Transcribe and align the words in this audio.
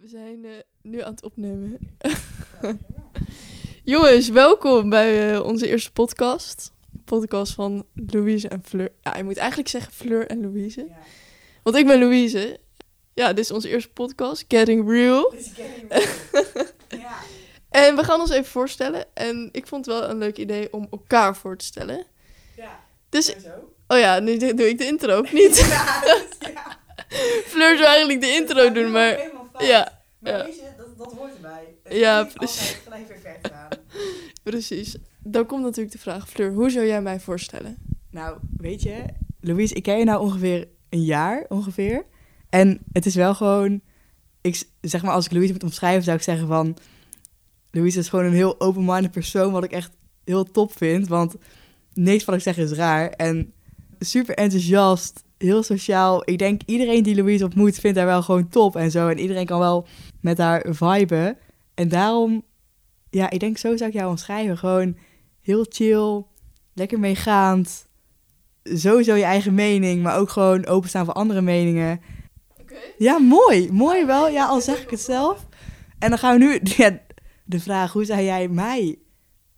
We 0.00 0.08
zijn 0.08 0.44
eh, 0.44 0.50
nu 0.82 1.02
aan 1.02 1.10
het 1.10 1.22
opnemen. 1.22 1.78
Jongens, 3.84 4.28
welkom 4.28 4.90
bij 4.90 5.34
eh, 5.34 5.44
onze 5.44 5.68
eerste 5.68 5.92
podcast. 5.92 6.72
Podcast 7.04 7.54
van 7.54 7.86
Louise 7.94 8.48
en 8.48 8.62
Fleur. 8.64 8.92
Ja, 9.00 9.16
je 9.16 9.24
moet 9.24 9.36
eigenlijk 9.36 9.68
zeggen 9.68 9.92
Fleur 9.92 10.26
en 10.26 10.40
Louise. 10.40 10.86
Ja. 10.88 10.98
Want 11.62 11.76
ik 11.76 11.86
ben 11.86 11.98
Louise. 11.98 12.58
Ja, 13.14 13.28
dit 13.28 13.38
is 13.38 13.50
onze 13.50 13.68
eerste 13.68 13.90
podcast, 13.90 14.44
Getting 14.48 14.90
Real. 14.90 15.34
Getting 15.36 15.90
real. 15.92 16.66
ja. 17.02 17.16
En 17.70 17.96
we 17.96 18.04
gaan 18.04 18.20
ons 18.20 18.30
even 18.30 18.50
voorstellen. 18.50 19.04
En 19.14 19.48
ik 19.52 19.66
vond 19.66 19.86
het 19.86 19.94
wel 19.94 20.10
een 20.10 20.18
leuk 20.18 20.36
idee 20.36 20.72
om 20.72 20.86
elkaar 20.90 21.36
voor 21.36 21.56
te 21.56 21.64
stellen. 21.64 22.06
Ja. 22.56 22.84
Dus, 23.08 23.34
oh 23.86 23.98
ja, 23.98 24.18
nu 24.18 24.36
doe 24.36 24.68
ik 24.68 24.78
de 24.78 24.86
intro 24.86 25.16
ook 25.16 25.32
niet. 25.32 25.56
Ja, 25.68 26.00
dus, 26.00 26.48
ja. 26.52 26.78
Fleur 27.44 27.76
zou 27.76 27.88
eigenlijk 27.88 28.20
de 28.20 28.32
intro 28.34 28.72
doen, 28.72 28.90
maar... 28.90 29.34
Fout. 29.56 29.68
Ja, 29.68 30.02
Maar 30.18 30.32
ja. 30.32 30.44
weet 30.44 30.54
je, 30.54 30.68
dat, 30.76 30.98
dat 30.98 31.12
hoort 31.12 31.34
erbij. 31.34 31.74
Het 31.82 31.96
Ja, 31.96 32.24
precies. 32.34 32.60
altijd 32.60 32.82
gelijk 32.84 33.08
weer 33.08 33.18
ver 33.18 33.40
te 33.42 33.48
gaan. 33.48 33.68
Precies. 34.42 34.96
Dan 35.18 35.46
komt 35.46 35.62
natuurlijk 35.62 35.92
de 35.92 35.98
vraag, 35.98 36.28
Fleur, 36.28 36.52
hoe 36.52 36.70
zou 36.70 36.86
jij 36.86 37.02
mij 37.02 37.20
voorstellen? 37.20 37.76
Nou, 38.10 38.38
weet 38.56 38.82
je, 38.82 39.04
Louise, 39.40 39.74
ik 39.74 39.82
ken 39.82 39.98
je 39.98 40.04
nou 40.04 40.20
ongeveer 40.20 40.68
een 40.88 41.04
jaar, 41.04 41.44
ongeveer. 41.48 42.06
En 42.48 42.80
het 42.92 43.06
is 43.06 43.14
wel 43.14 43.34
gewoon, 43.34 43.80
ik, 44.40 44.62
zeg 44.80 45.02
maar, 45.02 45.12
als 45.12 45.24
ik 45.26 45.32
Louise 45.32 45.52
moet 45.52 45.62
omschrijven, 45.62 46.02
zou 46.04 46.16
ik 46.16 46.22
zeggen 46.22 46.46
van... 46.46 46.76
Louise 47.70 47.98
is 47.98 48.08
gewoon 48.08 48.24
een 48.24 48.32
heel 48.32 48.60
open-minded 48.60 49.10
persoon, 49.10 49.52
wat 49.52 49.64
ik 49.64 49.72
echt 49.72 49.90
heel 50.24 50.44
top 50.44 50.76
vind. 50.76 51.08
Want 51.08 51.34
niks 51.92 52.24
wat 52.24 52.34
ik 52.34 52.40
zeg 52.40 52.56
is 52.56 52.72
raar. 52.72 53.10
En 53.10 53.52
super 53.98 54.34
enthousiast, 54.34 55.24
heel 55.38 55.62
sociaal. 55.62 56.22
Ik 56.24 56.38
denk 56.38 56.60
iedereen 56.66 57.02
die 57.02 57.16
Louise 57.16 57.44
ontmoet, 57.44 57.78
vindt 57.78 57.98
haar 57.98 58.06
wel 58.06 58.22
gewoon 58.22 58.48
top 58.48 58.76
en 58.76 58.90
zo. 58.90 59.08
En 59.08 59.18
iedereen 59.18 59.46
kan 59.46 59.58
wel 59.58 59.86
met 60.20 60.38
haar 60.38 60.66
viben. 60.70 61.38
En 61.74 61.88
daarom, 61.88 62.44
ja, 63.10 63.30
ik 63.30 63.40
denk 63.40 63.58
zo 63.58 63.76
zou 63.76 63.90
ik 63.90 63.96
jou 63.96 64.10
omschrijven. 64.10 64.58
Gewoon 64.58 64.96
heel 65.40 65.66
chill, 65.68 66.24
lekker 66.74 67.00
meegaand. 67.00 67.86
Sowieso 68.62 69.14
je 69.14 69.24
eigen 69.24 69.54
mening, 69.54 70.02
maar 70.02 70.18
ook 70.18 70.30
gewoon 70.30 70.66
openstaan 70.66 71.04
voor 71.04 71.14
andere 71.14 71.40
meningen. 71.40 72.00
Oké. 72.60 72.76
Ja, 72.98 73.18
mooi. 73.18 73.72
Mooi 73.72 74.04
wel. 74.04 74.28
Ja, 74.28 74.46
al 74.46 74.60
zeg 74.60 74.82
ik 74.82 74.90
het 74.90 75.00
zelf. 75.00 75.46
En 75.98 76.08
dan 76.08 76.18
gaan 76.18 76.38
we 76.38 76.44
nu 76.44 76.60
ja, 76.82 76.98
de 77.44 77.60
vraag, 77.60 77.92
hoe 77.92 78.04
zou 78.04 78.22
jij 78.22 78.48
mij 78.48 78.98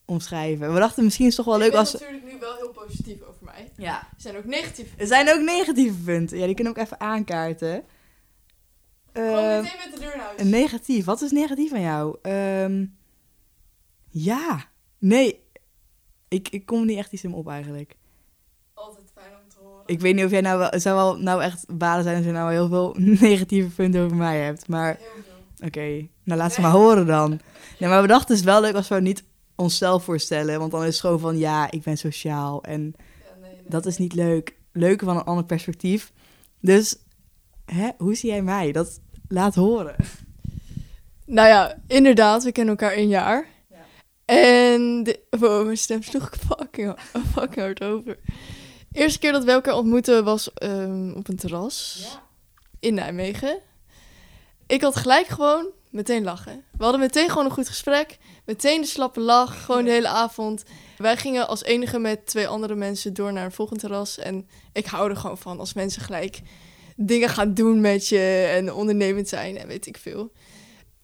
omschrijven? 0.05 0.73
We 0.73 0.79
dachten 0.79 1.05
misschien 1.05 1.27
is 1.27 1.37
het 1.37 1.45
toch 1.45 1.55
wel 1.55 1.65
leuk 1.65 1.75
als... 1.77 1.93
natuurlijk 1.93 2.25
nu 2.25 2.39
wel 2.39 2.57
heel 2.57 2.71
positief 2.71 3.23
over. 3.23 3.38
Ja. 3.79 3.99
Er 4.01 4.07
zijn 4.21 4.37
ook 4.37 4.45
negatief. 4.45 4.95
Er 4.97 5.07
zijn 5.07 5.29
ook 5.31 5.41
negatieve 5.41 5.99
punten. 6.05 6.39
Ja, 6.39 6.47
die 6.47 6.55
kunnen 6.55 6.73
we 6.75 6.79
ook 6.81 6.85
even 6.87 7.01
aankaarten. 7.01 7.85
Gewoon 9.13 9.35
Ehm, 9.39 9.63
meteen 9.63 9.79
met 9.85 9.95
de 9.95 10.01
deur 10.01 10.17
naar 10.17 10.27
huis. 10.27 10.43
negatief. 10.43 11.05
Wat 11.05 11.23
is 11.23 11.31
negatief 11.31 11.73
aan 11.73 11.81
jou? 11.81 12.17
Ehm, 12.23 12.85
ja. 14.11 14.65
Nee. 14.99 15.41
Ik, 16.29 16.49
ik 16.49 16.67
kom 16.67 16.87
niet 16.87 16.99
echt 16.99 17.13
iets 17.13 17.25
in 17.25 17.31
me 17.31 17.37
op 17.37 17.49
eigenlijk. 17.49 17.97
Altijd 18.75 19.07
fijn 19.15 19.33
om 19.43 19.49
te 19.49 19.57
horen. 19.63 19.83
Ik 19.87 20.01
weet 20.01 20.15
niet 20.15 20.25
of 20.25 20.31
jij 20.31 20.41
nou 20.41 20.59
wel... 20.59 20.69
Het 20.71 20.83
zou 20.83 20.97
wel 20.97 21.19
nou 21.19 21.43
echt 21.43 21.77
balen 21.77 22.03
zijn 22.05 22.17
als 22.17 22.25
je 22.25 22.33
nou 22.33 22.51
heel 22.53 22.69
veel 22.69 22.95
negatieve 23.21 23.69
punten 23.75 24.01
over 24.05 24.17
mij 24.17 24.39
hebt. 24.41 24.69
Maar 24.69 24.97
Heel 24.99 25.23
veel. 25.23 25.67
Oké, 25.67 26.09
nou 26.25 26.39
laat 26.41 26.53
ze 26.53 26.61
maar 26.61 26.71
horen 26.71 27.07
dan. 27.07 27.31
Nee, 27.79 27.89
maar 27.89 28.03
we 28.03 28.09
dachten 28.09 28.29
het 28.29 28.39
is 28.39 28.45
wel 28.45 28.61
leuk 28.61 28.75
als 28.75 28.89
we 28.89 29.01
niet 29.01 29.25
onszelf 29.55 30.05
voorstellen. 30.05 30.59
Want 30.59 30.71
dan 30.71 30.81
is 30.85 30.87
het 30.89 31.01
gewoon 31.01 31.19
van, 31.21 31.39
ja, 31.39 31.71
ik 31.71 31.83
ben 31.83 31.97
sociaal. 31.99 32.63
En. 32.63 32.95
Dat 33.69 33.87
is 33.87 33.99
niet 33.99 34.15
leuk. 34.15 34.57
Leuker 34.73 35.07
van 35.07 35.17
een 35.17 35.25
ander 35.25 35.45
perspectief. 35.45 36.13
Dus, 36.61 36.97
hè, 37.65 37.89
hoe 37.99 38.15
zie 38.15 38.31
jij 38.31 38.43
mij? 38.43 38.73
Dat 38.73 39.01
laat 39.29 39.55
horen. 39.55 39.97
Nou 41.25 41.49
ja, 41.49 41.79
inderdaad, 41.87 42.45
we 42.45 42.53
kennen 42.53 42.77
elkaar 42.79 42.97
een 42.97 43.09
jaar. 43.09 43.47
Ja. 43.71 43.77
En 44.25 45.03
de, 45.03 45.21
wow, 45.31 45.65
mijn 45.65 45.77
stem 45.77 46.03
sloeg 46.03 46.31
fucking, 46.47 46.99
fucking 47.33 47.65
hard 47.65 47.85
over. 47.85 48.19
Eerste 48.93 49.19
keer 49.19 49.33
dat 49.33 49.45
we 49.45 49.51
elkaar 49.51 49.75
ontmoetten 49.75 50.25
was 50.25 50.53
ehm, 50.53 51.13
op 51.13 51.29
een 51.29 51.37
terras 51.37 52.07
in 52.81 52.95
Nijmegen. 52.95 53.59
Ik 54.67 54.81
had 54.81 54.97
gelijk 54.97 55.27
gewoon 55.27 55.67
meteen 55.91 56.25
lachen. 56.25 56.65
We 56.77 56.83
hadden 56.83 57.01
meteen 57.01 57.29
gewoon 57.29 57.45
een 57.45 57.51
goed 57.51 57.69
gesprek. 57.69 58.19
Meteen 58.45 58.81
de 58.81 58.87
slappe 58.87 59.21
lach, 59.21 59.65
gewoon 59.65 59.85
de 59.85 59.91
hele 59.91 60.09
avond. 60.09 60.63
Wij 60.97 61.17
gingen 61.17 61.49
als 61.49 61.65
enige 61.65 61.99
met 61.99 62.27
twee 62.27 62.49
andere 62.49 62.75
mensen 62.75 63.15
door 63.15 63.33
naar 63.33 63.45
een 63.45 63.53
volgend 63.53 63.81
terras. 63.81 64.19
En 64.19 64.49
ik 64.73 64.87
hou 64.87 65.11
er 65.11 65.17
gewoon 65.17 65.39
van 65.39 65.59
als 65.59 65.73
mensen 65.73 66.03
gelijk 66.03 66.41
dingen 66.97 67.29
gaan 67.29 67.55
doen 67.55 67.81
met 67.81 68.09
je 68.09 68.51
en 68.53 68.73
ondernemend 68.73 69.29
zijn 69.29 69.59
en 69.59 69.67
weet 69.67 69.87
ik 69.87 69.97
veel. 69.97 70.33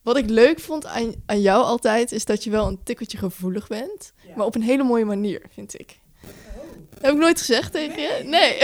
Wat 0.02 0.16
ik 0.16 0.30
leuk 0.30 0.60
vond 0.60 0.86
aan, 0.86 1.14
aan 1.26 1.40
jou 1.40 1.64
altijd, 1.64 2.12
is 2.12 2.24
dat 2.24 2.44
je 2.44 2.50
wel 2.50 2.66
een 2.66 2.82
tikkeltje 2.82 3.18
gevoelig 3.18 3.66
bent. 3.66 4.12
Ja. 4.26 4.36
Maar 4.36 4.46
op 4.46 4.54
een 4.54 4.62
hele 4.62 4.82
mooie 4.82 5.04
manier, 5.04 5.42
vind 5.50 5.78
ik. 5.78 5.98
Heb 7.00 7.12
ik 7.12 7.18
nooit 7.18 7.38
gezegd 7.38 7.72
tegen 7.72 8.02
je? 8.02 8.22
Nee. 8.24 8.58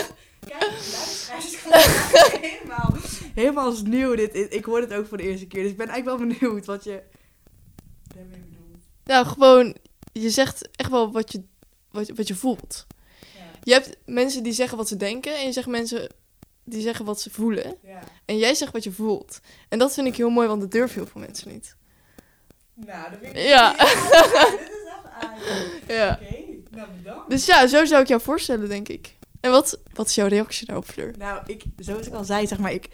Kijk, 0.48 0.72
luisteraars, 0.92 1.56
helemaal, 2.40 2.94
helemaal 3.34 3.64
als 3.64 3.82
nieuw. 3.82 4.14
Dit, 4.14 4.54
ik 4.54 4.64
hoor 4.64 4.80
het 4.80 4.92
ook 4.92 5.06
voor 5.06 5.16
de 5.16 5.22
eerste 5.22 5.46
keer. 5.46 5.62
Dus 5.62 5.70
ik 5.70 5.76
ben 5.76 5.88
eigenlijk 5.88 6.18
wel 6.18 6.28
benieuwd 6.28 6.66
wat 6.66 6.84
je 6.84 7.02
daarmee 8.14 8.40
bedoelt. 8.40 8.84
Nou, 9.04 9.26
gewoon, 9.26 9.76
je 10.12 10.30
zegt 10.30 10.68
echt 10.76 10.90
wel 10.90 11.12
wat 11.12 11.32
je, 11.32 11.42
wat, 11.90 12.08
wat 12.08 12.28
je 12.28 12.34
voelt. 12.34 12.86
Ja. 13.20 13.44
Je 13.62 13.72
hebt 13.72 13.96
mensen 14.06 14.42
die 14.42 14.52
zeggen 14.52 14.76
wat 14.76 14.88
ze 14.88 14.96
denken 14.96 15.38
en 15.38 15.46
je 15.46 15.52
zegt 15.52 15.66
mensen 15.66 16.08
die 16.64 16.80
zeggen 16.80 17.04
wat 17.04 17.20
ze 17.20 17.30
voelen. 17.30 17.76
Ja. 17.82 18.00
En 18.24 18.38
jij 18.38 18.54
zegt 18.54 18.72
wat 18.72 18.84
je 18.84 18.92
voelt. 18.92 19.40
En 19.68 19.78
dat 19.78 19.94
vind 19.94 20.06
ik 20.06 20.16
heel 20.16 20.30
mooi, 20.30 20.48
want 20.48 20.60
dat 20.60 20.70
durven 20.70 21.00
heel 21.00 21.10
veel 21.10 21.20
mensen 21.20 21.52
niet. 21.52 21.76
Nou, 22.74 23.10
dat 23.10 23.18
vind 23.22 23.36
ik... 23.36 23.42
Ja. 23.42 23.72
Dit 23.76 24.70
is 24.70 24.84
echt 24.86 25.04
aardig. 25.20 25.80
Ja. 25.86 26.18
Oké, 26.22 26.36
nou 26.70 26.88
bedankt. 26.90 27.30
Dus 27.30 27.46
ja, 27.46 27.66
zo 27.66 27.84
zou 27.84 28.02
ik 28.02 28.08
jou 28.08 28.20
voorstellen, 28.20 28.68
denk 28.68 28.88
ik. 28.88 29.16
En 29.40 29.50
wat, 29.50 29.80
wat 29.92 30.06
is 30.06 30.14
jouw 30.14 30.26
reactie 30.26 30.66
daarop, 30.66 30.84
Fleur? 30.84 31.14
Nou, 31.18 31.42
ik, 31.46 31.62
zoals 31.78 32.06
ik 32.06 32.12
al 32.12 32.24
zei, 32.24 32.46
zeg 32.46 32.58
maar, 32.58 32.72
ik, 32.72 32.88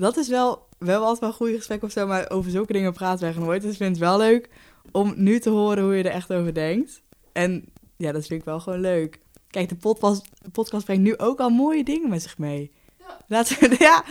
dat 0.00 0.16
is 0.16 0.28
wel, 0.28 0.66
we 0.78 0.86
hebben 0.90 1.04
altijd 1.06 1.20
wel 1.20 1.32
goede 1.32 1.56
gesprekken 1.56 1.88
of 1.88 1.94
zo, 1.94 2.06
maar 2.06 2.30
over 2.30 2.50
zulke 2.50 2.72
dingen 2.72 2.92
praten 2.92 3.34
wij 3.34 3.44
nooit. 3.44 3.62
Dus 3.62 3.70
ik 3.70 3.76
vind 3.76 3.90
het 3.90 3.98
wel 3.98 4.18
leuk 4.18 4.48
om 4.92 5.12
nu 5.16 5.38
te 5.40 5.50
horen 5.50 5.82
hoe 5.84 5.96
je 5.96 6.02
er 6.02 6.10
echt 6.10 6.32
over 6.32 6.54
denkt. 6.54 7.02
En 7.32 7.64
ja, 7.96 8.12
dat 8.12 8.26
vind 8.26 8.40
ik 8.40 8.46
wel 8.46 8.60
gewoon 8.60 8.80
leuk. 8.80 9.18
Kijk, 9.50 9.68
de 9.68 9.74
podcast, 9.74 10.22
de 10.42 10.50
podcast 10.50 10.84
brengt 10.84 11.02
nu 11.02 11.18
ook 11.18 11.40
al 11.40 11.50
mooie 11.50 11.84
dingen 11.84 12.08
met 12.08 12.22
zich 12.22 12.38
mee. 12.38 12.70
Ja. 12.98 13.18
Laten 13.28 13.56
we, 13.70 13.76
ja, 13.88 14.04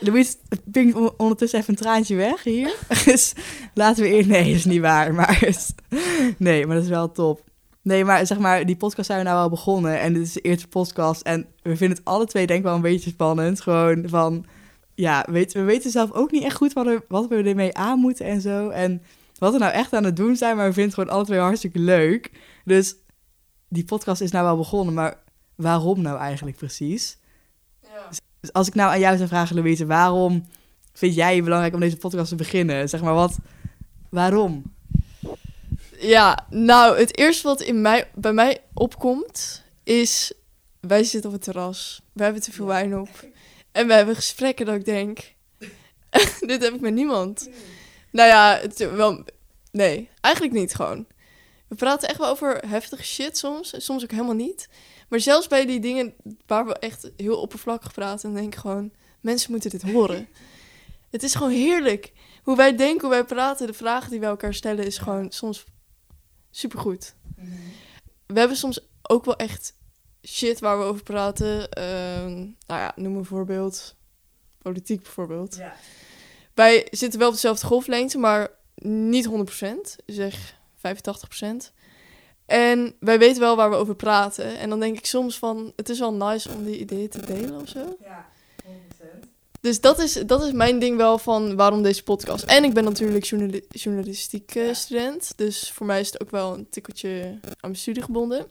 Louise 0.00 0.36
pinkt 0.70 0.96
on- 0.96 1.12
ondertussen 1.16 1.58
even 1.58 1.70
een 1.70 1.80
traantje 1.80 2.14
weg 2.14 2.42
hier. 2.42 2.74
Dus 3.04 3.32
laten 3.74 4.02
we 4.02 4.08
eerst, 4.08 4.28
nee, 4.28 4.44
dat 4.44 4.54
is 4.54 4.64
niet 4.64 4.80
waar, 4.80 5.14
maar 5.14 5.54
nee, 6.38 6.66
maar 6.66 6.74
dat 6.74 6.84
is 6.84 6.90
wel 6.90 7.12
top. 7.12 7.44
Nee, 7.82 8.04
maar 8.04 8.26
zeg 8.26 8.38
maar, 8.38 8.66
die 8.66 8.76
podcast 8.76 9.06
zijn 9.06 9.18
we 9.18 9.24
nou 9.24 9.36
wel 9.38 9.48
begonnen. 9.48 10.00
En 10.00 10.12
dit 10.12 10.22
is 10.22 10.32
de 10.32 10.40
eerste 10.40 10.68
podcast. 10.68 11.22
En 11.22 11.46
we 11.62 11.76
vinden 11.76 11.96
het 11.96 12.06
alle 12.06 12.26
twee 12.26 12.46
denk 12.46 12.58
ik 12.58 12.64
wel 12.64 12.74
een 12.74 12.80
beetje 12.80 13.10
spannend. 13.10 13.60
Gewoon 13.60 14.08
van, 14.08 14.44
ja, 14.96 15.26
weet, 15.30 15.52
we 15.52 15.62
weten 15.62 15.90
zelf 15.90 16.12
ook 16.12 16.30
niet 16.30 16.42
echt 16.42 16.56
goed 16.56 16.72
wat, 16.72 16.86
er, 16.86 17.04
wat 17.08 17.28
we 17.28 17.42
ermee 17.42 17.76
aan 17.76 17.98
moeten 17.98 18.26
en 18.26 18.40
zo. 18.40 18.68
En 18.68 19.02
wat 19.38 19.52
we 19.52 19.58
nou 19.58 19.72
echt 19.72 19.92
aan 19.92 20.04
het 20.04 20.16
doen 20.16 20.36
zijn. 20.36 20.56
Maar 20.56 20.66
we 20.66 20.72
vinden 20.72 20.90
het 20.90 21.00
gewoon 21.00 21.16
alle 21.16 21.24
twee 21.26 21.38
hartstikke 21.38 21.78
leuk. 21.78 22.30
Dus 22.64 22.94
die 23.68 23.84
podcast 23.84 24.20
is 24.20 24.30
nou 24.30 24.44
wel 24.44 24.56
begonnen. 24.56 24.94
Maar 24.94 25.18
waarom 25.54 26.02
nou 26.02 26.18
eigenlijk 26.18 26.56
precies? 26.56 27.18
Ja. 27.82 28.08
Dus 28.40 28.52
als 28.52 28.66
ik 28.66 28.74
nou 28.74 28.90
aan 28.90 29.00
jou 29.00 29.16
zou 29.16 29.28
vragen, 29.28 29.56
Louise, 29.56 29.86
waarom 29.86 30.46
vind 30.92 31.14
jij 31.14 31.34
het 31.34 31.44
belangrijk 31.44 31.74
om 31.74 31.80
deze 31.80 31.96
podcast 31.96 32.28
te 32.28 32.36
beginnen? 32.36 32.88
Zeg 32.88 33.02
maar, 33.02 33.14
wat, 33.14 33.38
waarom? 34.10 34.62
Ja, 35.98 36.46
nou, 36.50 36.98
het 36.98 37.18
eerste 37.18 37.46
wat 37.46 37.60
in 37.60 37.80
mij, 37.80 38.10
bij 38.14 38.32
mij 38.32 38.60
opkomt 38.74 39.62
is... 39.82 40.32
Wij 40.80 41.04
zitten 41.04 41.30
op 41.30 41.36
het 41.36 41.44
terras. 41.44 42.02
We 42.12 42.22
hebben 42.22 42.42
te 42.42 42.52
veel 42.52 42.66
wijn 42.66 42.98
op. 42.98 43.08
En 43.76 43.86
we 43.86 43.92
hebben 43.92 44.14
gesprekken 44.14 44.66
dat 44.66 44.74
ik 44.74 44.84
denk... 44.84 45.34
dit 46.50 46.62
heb 46.62 46.74
ik 46.74 46.80
met 46.80 46.94
niemand. 46.94 47.48
Nou 48.10 48.28
ja, 48.28 48.58
het, 48.60 48.90
wel, 48.90 49.24
nee, 49.72 50.10
eigenlijk 50.20 50.54
niet 50.54 50.74
gewoon. 50.74 51.06
We 51.68 51.74
praten 51.74 52.08
echt 52.08 52.18
wel 52.18 52.28
over 52.28 52.68
heftige 52.68 53.04
shit 53.04 53.38
soms. 53.38 53.74
Soms 53.76 54.02
ook 54.02 54.10
helemaal 54.10 54.34
niet. 54.34 54.68
Maar 55.08 55.20
zelfs 55.20 55.46
bij 55.46 55.66
die 55.66 55.80
dingen 55.80 56.14
waar 56.46 56.66
we 56.66 56.78
echt 56.78 57.10
heel 57.16 57.40
oppervlakkig 57.40 57.92
praten... 57.92 58.32
dan 58.32 58.40
denk 58.40 58.54
ik 58.54 58.60
gewoon, 58.60 58.92
mensen 59.20 59.50
moeten 59.50 59.70
dit 59.70 59.82
horen. 59.82 60.28
het 61.10 61.22
is 61.22 61.34
gewoon 61.34 61.52
heerlijk. 61.52 62.12
Hoe 62.42 62.56
wij 62.56 62.76
denken, 62.76 63.00
hoe 63.00 63.10
wij 63.10 63.24
praten, 63.24 63.66
de 63.66 63.72
vragen 63.72 64.10
die 64.10 64.20
wij 64.20 64.28
elkaar 64.28 64.54
stellen... 64.54 64.86
is 64.86 64.98
gewoon 64.98 65.30
soms 65.30 65.64
supergoed. 66.50 67.14
We 68.26 68.38
hebben 68.38 68.56
soms 68.56 68.80
ook 69.02 69.24
wel 69.24 69.36
echt 69.36 69.75
shit 70.26 70.60
waar 70.60 70.78
we 70.78 70.84
over 70.84 71.02
praten. 71.02 71.70
Ehm, 71.70 72.34
nou 72.66 72.80
ja, 72.80 72.92
noem 72.96 73.16
een 73.16 73.24
voorbeeld. 73.24 73.94
Politiek 74.62 75.02
bijvoorbeeld. 75.02 75.56
Ja. 75.56 75.74
Wij 76.54 76.86
zitten 76.90 77.18
wel 77.18 77.28
op 77.28 77.34
dezelfde 77.34 77.66
golflengte, 77.66 78.18
maar 78.18 78.48
niet 78.84 79.26
100%. 79.26 79.96
Zeg 80.06 80.58
85%. 80.76 81.72
En 82.46 82.94
wij 83.00 83.18
weten 83.18 83.40
wel 83.40 83.56
waar 83.56 83.70
we 83.70 83.76
over 83.76 83.96
praten. 83.96 84.58
En 84.58 84.68
dan 84.68 84.80
denk 84.80 84.98
ik 84.98 85.06
soms 85.06 85.38
van, 85.38 85.72
het 85.76 85.88
is 85.88 85.98
wel 85.98 86.12
nice 86.12 86.50
om 86.50 86.64
die 86.64 86.78
ideeën 86.78 87.08
te 87.08 87.26
delen 87.26 87.60
of 87.60 87.68
zo. 87.68 87.96
Ja, 88.02 88.28
100%. 88.64 88.70
Dus 89.60 89.80
dat 89.80 89.98
is, 89.98 90.12
dat 90.12 90.42
is 90.42 90.52
mijn 90.52 90.78
ding 90.78 90.96
wel 90.96 91.18
van 91.18 91.56
waarom 91.56 91.82
deze 91.82 92.02
podcast. 92.02 92.44
En 92.44 92.64
ik 92.64 92.74
ben 92.74 92.84
natuurlijk 92.84 93.24
journali 93.24 93.64
journalistiek 93.68 94.54
eh, 94.54 94.74
student. 94.74 95.32
Dus 95.36 95.70
voor 95.70 95.86
mij 95.86 96.00
is 96.00 96.12
het 96.12 96.22
ook 96.22 96.30
wel 96.30 96.54
een 96.54 96.68
tikkeltje 96.70 97.38
aan 97.42 97.56
mijn 97.60 97.76
studie 97.76 98.02
gebonden. 98.02 98.46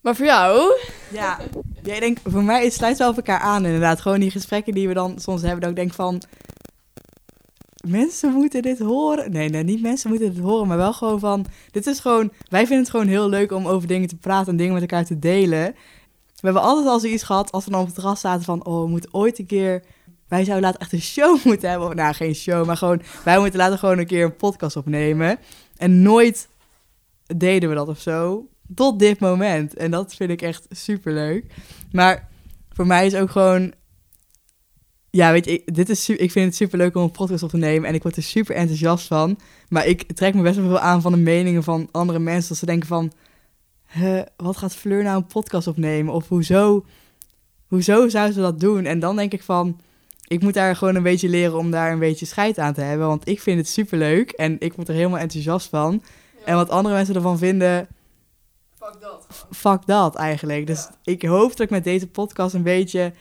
Maar 0.00 0.16
voor 0.16 0.26
jou? 0.26 0.78
Ja, 1.10 1.38
jij 1.82 2.00
denkt, 2.00 2.20
voor 2.24 2.44
mij 2.44 2.64
het 2.64 2.72
sluit 2.72 2.98
wel 2.98 3.14
elkaar 3.14 3.40
aan 3.40 3.64
inderdaad. 3.64 4.00
Gewoon 4.00 4.20
die 4.20 4.30
gesprekken 4.30 4.74
die 4.74 4.88
we 4.88 4.94
dan 4.94 5.18
soms 5.18 5.42
hebben, 5.42 5.60
dat 5.60 5.70
ik 5.70 5.76
denk 5.76 5.92
van... 5.92 6.22
Mensen 7.88 8.32
moeten 8.32 8.62
dit 8.62 8.78
horen. 8.78 9.32
Nee, 9.32 9.48
nee, 9.48 9.62
niet 9.62 9.82
mensen 9.82 10.10
moeten 10.10 10.34
dit 10.34 10.42
horen, 10.42 10.66
maar 10.66 10.76
wel 10.76 10.92
gewoon 10.92 11.20
van... 11.20 11.46
Dit 11.70 11.86
is 11.86 12.00
gewoon... 12.00 12.32
Wij 12.48 12.60
vinden 12.60 12.78
het 12.78 12.90
gewoon 12.90 13.06
heel 13.06 13.28
leuk 13.28 13.52
om 13.52 13.66
over 13.66 13.88
dingen 13.88 14.08
te 14.08 14.16
praten 14.16 14.48
en 14.48 14.56
dingen 14.56 14.72
met 14.72 14.82
elkaar 14.82 15.04
te 15.04 15.18
delen. 15.18 15.74
We 16.34 16.46
hebben 16.46 16.62
altijd 16.62 16.86
al 16.86 17.00
zoiets 17.00 17.22
gehad 17.22 17.52
als 17.52 17.64
we 17.64 17.70
dan 17.70 17.80
op 17.80 17.86
het 17.86 17.94
terras 17.94 18.20
zaten 18.20 18.44
van... 18.44 18.64
Oh, 18.64 18.82
we 18.82 18.88
moeten 18.88 19.14
ooit 19.14 19.38
een 19.38 19.46
keer... 19.46 19.84
Wij 20.28 20.44
zouden 20.44 20.64
later 20.64 20.80
echt 20.80 20.92
een 20.92 21.00
show 21.00 21.38
moeten 21.44 21.70
hebben. 21.70 21.88
Of, 21.88 21.94
nou, 21.94 22.14
geen 22.14 22.34
show, 22.34 22.66
maar 22.66 22.76
gewoon... 22.76 23.02
Wij 23.24 23.38
moeten 23.38 23.58
later 23.58 23.78
gewoon 23.78 23.98
een 23.98 24.06
keer 24.06 24.24
een 24.24 24.36
podcast 24.36 24.76
opnemen. 24.76 25.38
En 25.76 26.02
nooit 26.02 26.48
deden 27.36 27.68
we 27.68 27.74
dat 27.74 27.88
of 27.88 28.00
zo. 28.00 28.46
Tot 28.74 28.98
dit 28.98 29.20
moment. 29.20 29.74
En 29.74 29.90
dat 29.90 30.14
vind 30.14 30.30
ik 30.30 30.42
echt 30.42 30.66
super 30.70 31.12
leuk. 31.12 31.44
Maar 31.92 32.28
voor 32.68 32.86
mij 32.86 33.06
is 33.06 33.14
ook 33.14 33.30
gewoon. 33.30 33.72
Ja, 35.10 35.32
weet 35.32 35.44
je, 35.44 35.52
ik, 35.52 35.74
dit 35.74 35.88
is, 35.88 36.08
ik 36.08 36.30
vind 36.30 36.46
het 36.46 36.56
super 36.56 36.78
leuk 36.78 36.96
om 36.96 37.02
een 37.02 37.10
podcast 37.10 37.42
op 37.42 37.50
te 37.50 37.56
nemen. 37.56 37.88
En 37.88 37.94
ik 37.94 38.02
word 38.02 38.16
er 38.16 38.22
super 38.22 38.54
enthousiast 38.54 39.06
van. 39.06 39.38
Maar 39.68 39.86
ik 39.86 40.12
trek 40.12 40.34
me 40.34 40.42
best 40.42 40.56
wel 40.56 40.68
veel 40.68 40.78
aan 40.78 41.02
van 41.02 41.12
de 41.12 41.18
meningen 41.18 41.62
van 41.62 41.88
andere 41.90 42.18
mensen. 42.18 42.48
Dat 42.48 42.58
ze 42.58 42.66
denken 42.66 42.88
van. 42.88 43.12
"Huh, 43.92 44.22
wat 44.36 44.56
gaat 44.56 44.74
Fleur 44.74 45.02
nou 45.02 45.16
een 45.16 45.26
podcast 45.26 45.66
opnemen? 45.66 46.14
Of 46.14 46.28
hoezo, 46.28 46.84
hoezo 47.66 48.08
zou 48.08 48.32
ze 48.32 48.40
dat 48.40 48.60
doen? 48.60 48.84
En 48.84 48.98
dan 48.98 49.16
denk 49.16 49.32
ik 49.32 49.42
van. 49.42 49.80
Ik 50.26 50.42
moet 50.42 50.54
daar 50.54 50.76
gewoon 50.76 50.94
een 50.94 51.02
beetje 51.02 51.28
leren 51.28 51.58
om 51.58 51.70
daar 51.70 51.92
een 51.92 51.98
beetje 51.98 52.26
scheid 52.26 52.58
aan 52.58 52.74
te 52.74 52.80
hebben. 52.80 53.06
Want 53.06 53.28
ik 53.28 53.40
vind 53.40 53.58
het 53.58 53.68
super 53.68 53.98
leuk. 53.98 54.30
En 54.30 54.56
ik 54.58 54.72
word 54.72 54.88
er 54.88 54.94
helemaal 54.94 55.18
enthousiast 55.18 55.68
van. 55.68 56.02
En 56.44 56.54
wat 56.54 56.70
andere 56.70 56.94
mensen 56.94 57.14
ervan 57.14 57.38
vinden 57.38 57.88
Fuck 58.90 59.00
dat. 59.00 59.26
fuck 59.50 59.86
dat 59.86 60.14
eigenlijk. 60.14 60.66
Dus 60.66 60.88
ik 61.04 61.22
hoop 61.22 61.50
dat 61.50 61.60
ik 61.60 61.70
met 61.70 61.84
deze 61.84 62.06
podcast 62.06 62.54
een 62.54 62.62
beetje 62.62 63.12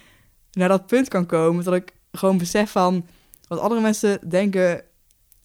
naar 0.52 0.70
dat 0.70 0.88
punt 0.88 1.08
kan 1.08 1.26
komen. 1.26 1.64
Dat 1.64 1.74
ik 1.74 1.94
gewoon 2.12 2.38
besef 2.38 2.72
van 2.72 3.06
wat 3.48 3.60
andere 3.60 3.82
mensen 3.82 4.30
denken. 4.30 4.84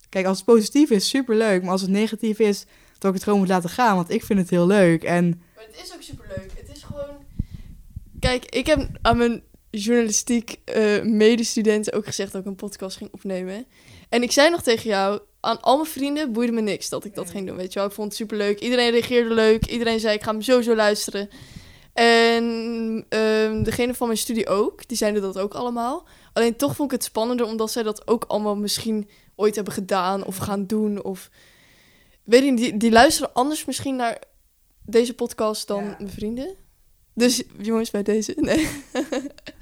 Kijk, 0.09 0.27
als 0.27 0.37
het 0.37 0.47
positief 0.47 0.91
is, 0.91 1.09
super 1.09 1.37
leuk. 1.37 1.63
Maar 1.63 1.71
als 1.71 1.81
het 1.81 1.91
negatief 1.91 2.39
is, 2.39 2.67
dat 2.99 3.09
ik 3.09 3.15
het 3.15 3.23
gewoon 3.23 3.39
moet 3.39 3.49
laten 3.49 3.71
gaan. 3.71 3.97
Want 3.97 4.11
ik 4.11 4.25
vind 4.25 4.39
het 4.39 4.51
heel 4.51 4.67
leuk. 4.67 5.05
En 5.05 5.29
Maar 5.55 5.65
het 5.65 5.83
is 5.85 5.95
ook 5.95 6.03
superleuk. 6.03 6.53
Het 6.57 6.77
is 6.77 6.83
gewoon... 6.83 7.17
Kijk, 8.19 8.45
ik 8.45 8.67
heb 8.67 8.89
aan 9.03 9.17
mijn 9.17 9.43
journalistiek 9.71 10.61
eh, 10.65 11.03
medestudenten 11.03 11.93
ook 11.93 12.07
gezegd 12.07 12.33
dat 12.33 12.41
ik 12.41 12.47
een 12.47 12.55
podcast 12.55 12.97
ging 12.97 13.13
opnemen. 13.13 13.67
En 14.09 14.23
ik 14.23 14.33
zei 14.33 14.51
nog 14.51 14.63
tegen 14.63 14.91
jou, 14.91 15.21
aan 15.45 15.61
al 15.61 15.77
mijn 15.77 15.89
vrienden 15.89 16.33
boeide 16.33 16.53
me 16.53 16.61
niks 16.61 16.89
dat 16.89 17.05
ik 17.05 17.15
dat 17.15 17.31
ging 17.31 17.47
doen, 17.47 17.57
weet 17.57 17.73
je 17.73 17.79
wel. 17.79 17.89
Ik 17.89 17.95
vond 17.95 18.09
het 18.09 18.17
superleuk. 18.17 18.61
Iedereen 18.61 18.91
reageerde 18.91 19.35
leuk. 19.35 19.67
Iedereen 19.67 20.01
zei, 20.01 20.15
ik 20.15 20.23
ga 20.23 20.31
hem 20.31 20.43
sowieso 20.43 20.75
luisteren. 20.75 21.29
En 21.93 23.07
ehm, 23.09 23.63
degene 23.63 23.95
van 23.95 24.07
mijn 24.07 24.19
studie 24.19 24.49
ook, 24.49 24.89
die 24.89 24.97
zeiden 24.97 25.23
dat 25.23 25.39
ook 25.39 25.55
allemaal. 25.55 26.07
Alleen 26.33 26.57
toch 26.57 26.75
vond 26.77 26.93
ik 26.93 26.97
het 26.97 27.07
spannender, 27.07 27.47
omdat 27.47 27.71
zij 27.71 27.83
dat 27.83 28.09
ook 28.09 28.25
allemaal 28.25 28.57
misschien 28.57 29.09
ooit 29.37 29.55
hebben 29.55 29.75
gedaan 29.75 30.25
of 30.25 30.37
gaan 30.37 30.67
doen. 30.67 31.03
Of 31.05 31.31
weet 32.25 32.45
je, 32.45 32.55
die, 32.57 32.77
die 32.77 32.91
luisteren 32.91 33.33
anders 33.33 33.65
misschien 33.65 33.97
naar 33.97 34.19
deze 34.87 35.15
podcast 35.15 35.67
dan 35.67 35.85
Ja. 35.85 35.95
mijn 35.99 36.11
vrienden. 36.11 36.55
Dus 37.15 37.43
jongens, 37.59 37.91
bij 37.91 38.03
deze. 38.03 38.35
Nee. 38.37 38.69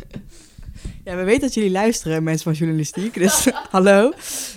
ja, 1.05 1.17
we 1.17 1.25
weten 1.25 1.41
dat 1.41 1.55
jullie 1.55 1.71
luisteren, 1.71 2.23
mensen 2.23 2.45
van 2.45 2.53
journalistiek. 2.53 3.15
Dus 3.15 3.47
hallo. 3.71 4.13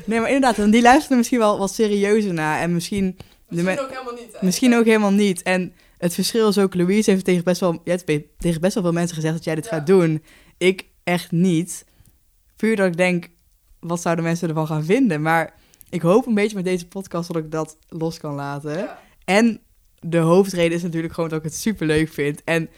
Nee, 0.05 0.19
maar 0.19 0.27
inderdaad, 0.29 0.57
want 0.57 0.71
die 0.71 0.81
luisteren 0.81 1.17
misschien 1.17 1.39
wel 1.39 1.57
wat 1.57 1.73
serieuzer 1.73 2.33
naar. 2.33 2.59
En 2.61 2.73
misschien, 2.73 3.17
de 3.49 3.63
me- 3.63 3.81
ook 3.81 3.89
helemaal 3.89 4.13
niet. 4.13 4.41
misschien 4.41 4.75
ook 4.75 4.85
helemaal 4.85 5.11
niet. 5.11 5.41
En 5.41 5.73
het 5.97 6.13
verschil 6.13 6.47
is 6.49 6.57
ook, 6.57 6.75
Louise 6.75 7.11
heeft 7.11 7.25
tegen 7.25 7.43
best 7.43 7.59
wel, 7.59 7.81
jij 7.83 7.99
hebt 8.05 8.21
tegen 8.37 8.61
best 8.61 8.73
wel 8.73 8.83
veel 8.83 8.91
mensen 8.93 9.15
gezegd 9.15 9.33
dat 9.33 9.43
jij 9.43 9.55
dit 9.55 9.63
Ja. 9.65 9.69
gaat 9.69 9.87
doen. 9.87 10.23
Ik 10.57 10.85
echt 11.03 11.31
niet. 11.31 11.85
Puur 12.55 12.75
dat 12.75 12.87
ik 12.87 12.97
denk, 12.97 13.29
wat 13.79 14.01
zouden 14.01 14.23
mensen 14.23 14.47
ervan 14.47 14.67
gaan 14.67 14.83
vinden? 14.85 15.21
Maar 15.21 15.53
ik 15.89 16.01
hoop 16.01 16.25
een 16.25 16.33
beetje 16.33 16.55
met 16.55 16.65
deze 16.65 16.87
podcast 16.87 17.33
dat 17.33 17.43
ik 17.43 17.51
dat 17.51 17.77
los 17.89 18.17
kan 18.19 18.33
laten. 18.35 18.89
En 19.25 19.59
de 19.99 20.17
hoofdreden 20.17 20.77
is 20.77 20.83
natuurlijk 20.83 21.13
gewoon 21.13 21.29
dat 21.29 21.37
ik 21.39 21.45
het 21.45 21.55
super 21.55 21.87
leuk 21.87 22.09
vind. 22.13 22.43
En 22.43 22.69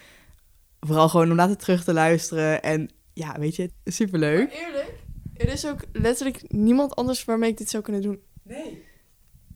vooral 0.79 1.09
gewoon 1.09 1.29
om 1.29 1.35
later 1.35 1.57
terug 1.57 1.83
te 1.83 1.93
luisteren. 1.93 2.63
En 2.63 2.89
ja, 3.17 3.39
weet 3.39 3.55
je, 3.55 3.69
super 3.85 4.19
leuk. 4.19 4.47
Maar 4.53 4.57
eerlijk, 4.67 4.93
er 5.33 5.47
is 5.49 5.65
ook 5.65 5.79
letterlijk 5.91 6.51
niemand 6.51 6.95
anders 6.95 7.25
waarmee 7.25 7.49
ik 7.49 7.57
dit 7.57 7.69
zou 7.69 7.83
kunnen 7.83 8.01
doen. 8.01 8.21
Nee. 8.43 8.83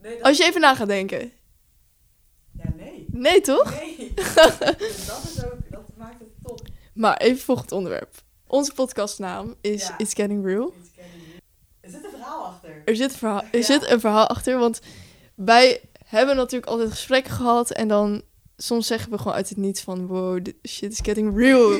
nee 0.01 0.23
Als 0.23 0.37
je 0.37 0.43
even 0.43 0.61
na 0.61 0.75
gaat 0.75 0.87
denken. 0.87 1.31
Ja, 2.51 2.73
nee. 2.77 3.05
Nee, 3.11 3.41
toch? 3.41 3.79
Nee. 3.79 4.13
dat 4.35 5.23
is 5.23 5.43
ook, 5.45 5.57
dat 5.69 5.89
maakt 5.97 6.19
het 6.19 6.29
top. 6.43 6.61
Maar 6.93 7.17
even 7.17 7.41
volgend 7.43 7.71
onderwerp. 7.71 8.23
Onze 8.47 8.73
podcastnaam 8.73 9.55
is 9.61 9.87
Ja. 9.87 9.97
It's 9.97 10.13
Getting 10.13 10.45
Real. 10.45 10.73
Er 11.81 11.89
zit 11.89 12.03
een 12.03 12.09
verhaal 12.11 12.45
achter. 12.45 12.81
Er 12.85 12.95
zit, 12.95 13.11
een 13.11 13.17
verhaal, 13.17 13.43
er 13.51 13.59
Ja. 13.59 13.65
zit 13.65 13.89
een 13.89 13.99
verhaal 13.99 14.27
achter, 14.27 14.57
want 14.59 14.79
wij 15.35 15.81
hebben 16.05 16.35
natuurlijk 16.35 16.71
altijd 16.71 16.89
gesprekken 16.91 17.33
gehad 17.33 17.71
en 17.71 17.87
dan 17.87 18.23
soms 18.57 18.87
zeggen 18.87 19.11
we 19.11 19.17
gewoon 19.17 19.33
uit 19.33 19.49
het 19.49 19.57
niets 19.57 19.81
van 19.81 20.07
wow, 20.07 20.43
dit 20.43 20.55
shit 20.67 20.91
is 20.91 20.99
getting 21.01 21.37
real. 21.37 21.79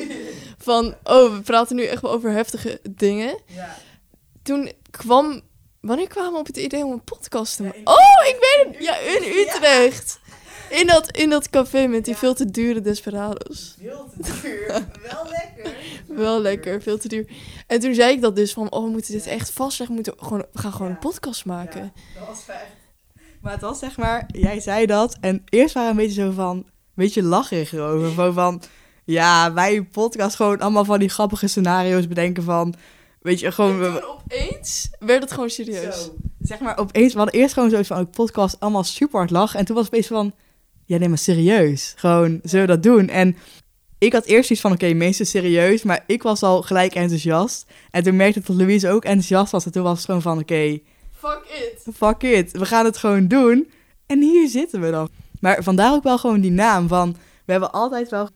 Van 0.58 0.94
oh, 1.04 1.34
we 1.34 1.40
praten 1.40 1.76
nu 1.76 1.84
echt 1.84 2.02
wel 2.02 2.12
over 2.12 2.30
heftige 2.30 2.80
dingen. 2.90 3.38
Ja. 3.46 3.76
Toen 4.42 4.72
kwam, 4.90 5.40
wanneer 5.80 6.08
kwamen 6.08 6.32
we 6.32 6.38
op 6.38 6.46
het 6.46 6.56
idee 6.56 6.84
om 6.84 6.92
een 6.92 7.04
podcast 7.04 7.56
te 7.56 7.62
maken? 7.62 7.80
Oh, 7.84 8.26
ik 8.26 8.36
weet 8.40 8.74
het, 8.74 8.84
ja, 8.84 8.96
in 8.98 9.38
Utrecht. 9.38 10.20
In 10.70 10.86
dat, 10.86 11.16
in 11.16 11.30
dat 11.30 11.50
café 11.50 11.86
met 11.86 12.04
die 12.04 12.16
veel 12.16 12.34
te 12.34 12.50
dure 12.50 12.80
desperados. 12.80 13.76
Veel 13.80 14.10
te 14.16 14.40
duur. 14.42 14.66
Wel 15.10 15.26
lekker. 15.28 15.76
Wel 16.22 16.40
lekker, 16.40 16.82
veel 16.82 16.98
te 16.98 17.08
duur. 17.08 17.26
En 17.66 17.80
toen 17.80 17.94
zei 17.94 18.12
ik 18.12 18.20
dat 18.20 18.36
dus 18.36 18.52
van, 18.52 18.70
oh, 18.72 18.84
we 18.84 18.90
moeten 18.90 19.12
dit 19.12 19.26
echt 19.26 19.50
vastleggen. 19.50 19.96
We, 19.96 20.02
moeten 20.02 20.24
gewoon, 20.26 20.44
we 20.52 20.58
gaan 20.58 20.72
gewoon 20.72 20.90
een 20.90 20.98
podcast 20.98 21.44
maken. 21.44 21.92
Dat 22.18 22.26
was 22.26 22.40
fijn. 22.40 22.66
Maar 23.40 23.52
het 23.52 23.60
was 23.60 23.78
zeg 23.78 23.96
maar, 23.96 24.24
jij 24.26 24.60
zei 24.60 24.86
dat. 24.86 25.16
En 25.20 25.42
eerst 25.48 25.74
waren 25.74 25.96
we 25.96 26.00
een 26.00 26.06
beetje 26.08 26.22
zo 26.22 26.30
van, 26.30 26.56
een 26.56 26.64
beetje 26.94 27.22
lacherig 27.22 27.72
erover. 27.72 28.08
Gewoon 28.08 28.32
van, 28.32 28.62
ja, 29.04 29.52
wij 29.52 29.74
in 29.74 29.88
podcast 29.88 30.36
gewoon 30.36 30.58
allemaal 30.60 30.84
van 30.84 30.98
die 30.98 31.08
grappige 31.08 31.46
scenario's 31.46 32.08
bedenken 32.08 32.42
van, 32.42 32.74
weet 33.20 33.40
je, 33.40 33.52
gewoon... 33.52 33.82
En 33.82 33.92
we- 33.92 34.08
opeens 34.08 34.90
werd 34.98 35.22
het 35.22 35.32
gewoon 35.32 35.50
serieus. 35.50 36.02
Zo. 36.04 36.14
Zeg 36.40 36.60
maar, 36.60 36.78
opeens, 36.78 37.12
we 37.12 37.18
hadden 37.18 37.40
eerst 37.40 37.54
gewoon 37.54 37.70
zoiets 37.70 37.88
van, 37.88 37.98
oh, 38.00 38.10
podcast, 38.10 38.56
allemaal 38.60 38.84
super 38.84 39.18
hard 39.18 39.30
lachen. 39.30 39.58
En 39.58 39.64
toen 39.64 39.74
was 39.76 39.84
het 39.84 39.94
opeens 39.94 40.08
van, 40.10 40.32
ja, 40.84 40.98
nee, 40.98 41.08
maar 41.08 41.18
serieus. 41.18 41.94
Gewoon, 41.96 42.40
zullen 42.42 42.66
we 42.66 42.72
dat 42.72 42.82
doen? 42.82 43.08
En 43.08 43.36
ik 43.98 44.12
had 44.12 44.24
eerst 44.24 44.50
iets 44.50 44.60
van, 44.60 44.72
oké, 44.72 44.92
meestal 44.92 45.26
serieus. 45.26 45.82
Maar 45.82 46.04
ik 46.06 46.22
was 46.22 46.42
al 46.42 46.62
gelijk 46.62 46.94
enthousiast. 46.94 47.66
En 47.90 48.02
toen 48.02 48.16
merkte 48.16 48.38
ik 48.38 48.46
dat 48.46 48.56
Louise 48.56 48.88
ook 48.90 49.04
enthousiast 49.04 49.52
was. 49.52 49.64
En 49.64 49.72
toen 49.72 49.82
was 49.82 49.96
het 49.96 50.04
gewoon 50.04 50.22
van, 50.22 50.38
oké, 50.38 50.78
Fuck 51.12 51.42
it. 51.86 51.94
fuck 51.94 52.22
it, 52.22 52.50
we 52.52 52.66
gaan 52.66 52.84
het 52.84 52.96
gewoon 52.96 53.28
doen. 53.28 53.70
En 54.06 54.20
hier 54.20 54.48
zitten 54.48 54.80
we 54.80 54.90
dan. 54.90 55.08
Maar 55.40 55.62
vandaar 55.62 55.92
ook 55.92 56.02
wel 56.02 56.18
gewoon 56.18 56.40
die 56.40 56.50
naam 56.50 56.88
van... 56.88 57.16
We 57.44 57.52
hebben 57.52 57.72
altijd 57.72 58.08
wel... 58.10 58.28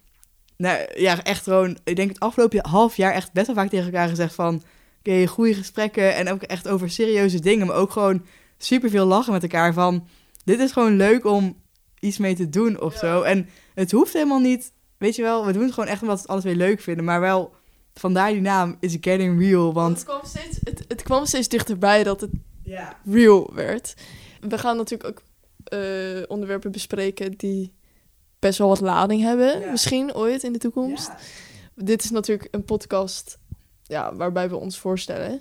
Nou 0.57 0.87
ja, 0.95 1.25
echt 1.25 1.43
gewoon... 1.43 1.79
Ik 1.85 1.97
denk 1.97 2.09
het 2.09 2.21
afgelopen 2.21 2.67
half 2.69 2.97
jaar 2.97 3.13
echt 3.13 3.33
best 3.33 3.47
wel 3.47 3.57
vaak 3.57 3.69
tegen 3.69 3.87
elkaar 3.87 4.09
gezegd 4.09 4.35
van... 4.35 4.63
Oké, 4.99 5.27
goede 5.27 5.55
gesprekken 5.55 6.15
en 6.15 6.29
ook 6.31 6.43
echt 6.43 6.69
over 6.69 6.91
serieuze 6.91 7.41
dingen. 7.41 7.67
Maar 7.67 7.77
ook 7.77 7.91
gewoon 7.91 8.25
superveel 8.59 9.07
lachen 9.07 9.33
met 9.33 9.43
elkaar 9.43 9.73
van... 9.73 10.09
Dit 10.45 10.61
is 10.61 10.73
gewoon 10.73 10.97
leuk 10.97 11.25
om 11.25 11.57
iets 12.01 12.19
mee 12.19 12.35
te 12.35 12.49
doen 12.49 12.81
of 12.81 12.93
Ja. 12.93 12.99
zo. 12.99 13.23
En 13.23 13.49
het 13.75 13.91
hoeft 13.91 14.13
helemaal 14.13 14.39
niet... 14.41 14.73
Weet 14.99 15.17
je 15.17 15.23
wel, 15.23 15.47
we 15.47 15.53
doen 15.53 15.63
het 15.63 15.73
gewoon 15.73 15.89
echt 15.89 16.01
omdat 16.03 16.17
we 16.17 16.23
het 16.23 16.31
alles 16.31 16.45
weer 16.45 16.55
leuk 16.55 16.81
vinden. 16.81 17.05
Maar 17.05 17.21
wel, 17.21 17.55
vandaar 17.95 18.33
die 18.33 18.41
naam 18.41 18.77
is 18.81 18.97
Getting 19.01 19.41
Real. 19.41 19.73
Want 19.73 19.97
het 19.97 20.05
kwam, 20.05 20.21
steeds, 20.25 20.59
het, 20.63 20.85
het 20.89 21.03
kwam 21.03 21.27
steeds 21.27 21.49
dichterbij 21.49 22.03
dat 22.03 22.21
het 22.21 22.31
ja, 22.63 22.99
real 23.05 23.51
werd. 23.55 23.95
We 24.41 24.59
gaan 24.59 24.77
natuurlijk 24.77 25.09
ook 25.11 25.23
eh, 25.65 26.23
onderwerpen 26.29 26.73
bespreken 26.73 27.33
die 27.37 27.73
best 28.47 28.59
wel 28.59 28.69
wat 28.69 28.81
lading 28.81 29.23
hebben. 29.23 29.61
Ja. 29.61 29.71
Misschien 29.71 30.15
ooit 30.15 30.43
in 30.43 30.53
de 30.53 30.59
toekomst. 30.59 31.07
ja. 31.07 31.17
Dit 31.75 32.05
is 32.05 32.11
natuurlijk 32.11 32.49
een 32.51 32.65
podcast 32.65 33.39
ja, 33.83 34.15
waarbij 34.15 34.49
we 34.49 34.57
ons 34.57 34.79
voorstellen. 34.79 35.41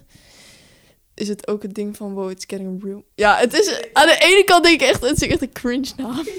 Is 1.14 1.28
het 1.28 1.48
ook 1.48 1.62
het 1.62 1.74
ding 1.74 1.98
van 1.98 2.14
wow, 2.14 2.30
it's 2.30 2.46
getting 2.48 2.84
real. 2.84 3.04
Ja, 3.16 3.38
het 3.38 3.54
is 3.54 3.90
aan 3.94 4.08
de 4.08 4.18
ene 4.20 4.44
kant 4.44 4.64
denk 4.64 4.82
ik 4.82 4.88
echt, 4.88 5.02
het 5.02 5.22
is 5.22 5.28
echt 5.28 5.42
een 5.42 5.52
cringe 5.52 5.92
naam. 5.98 6.24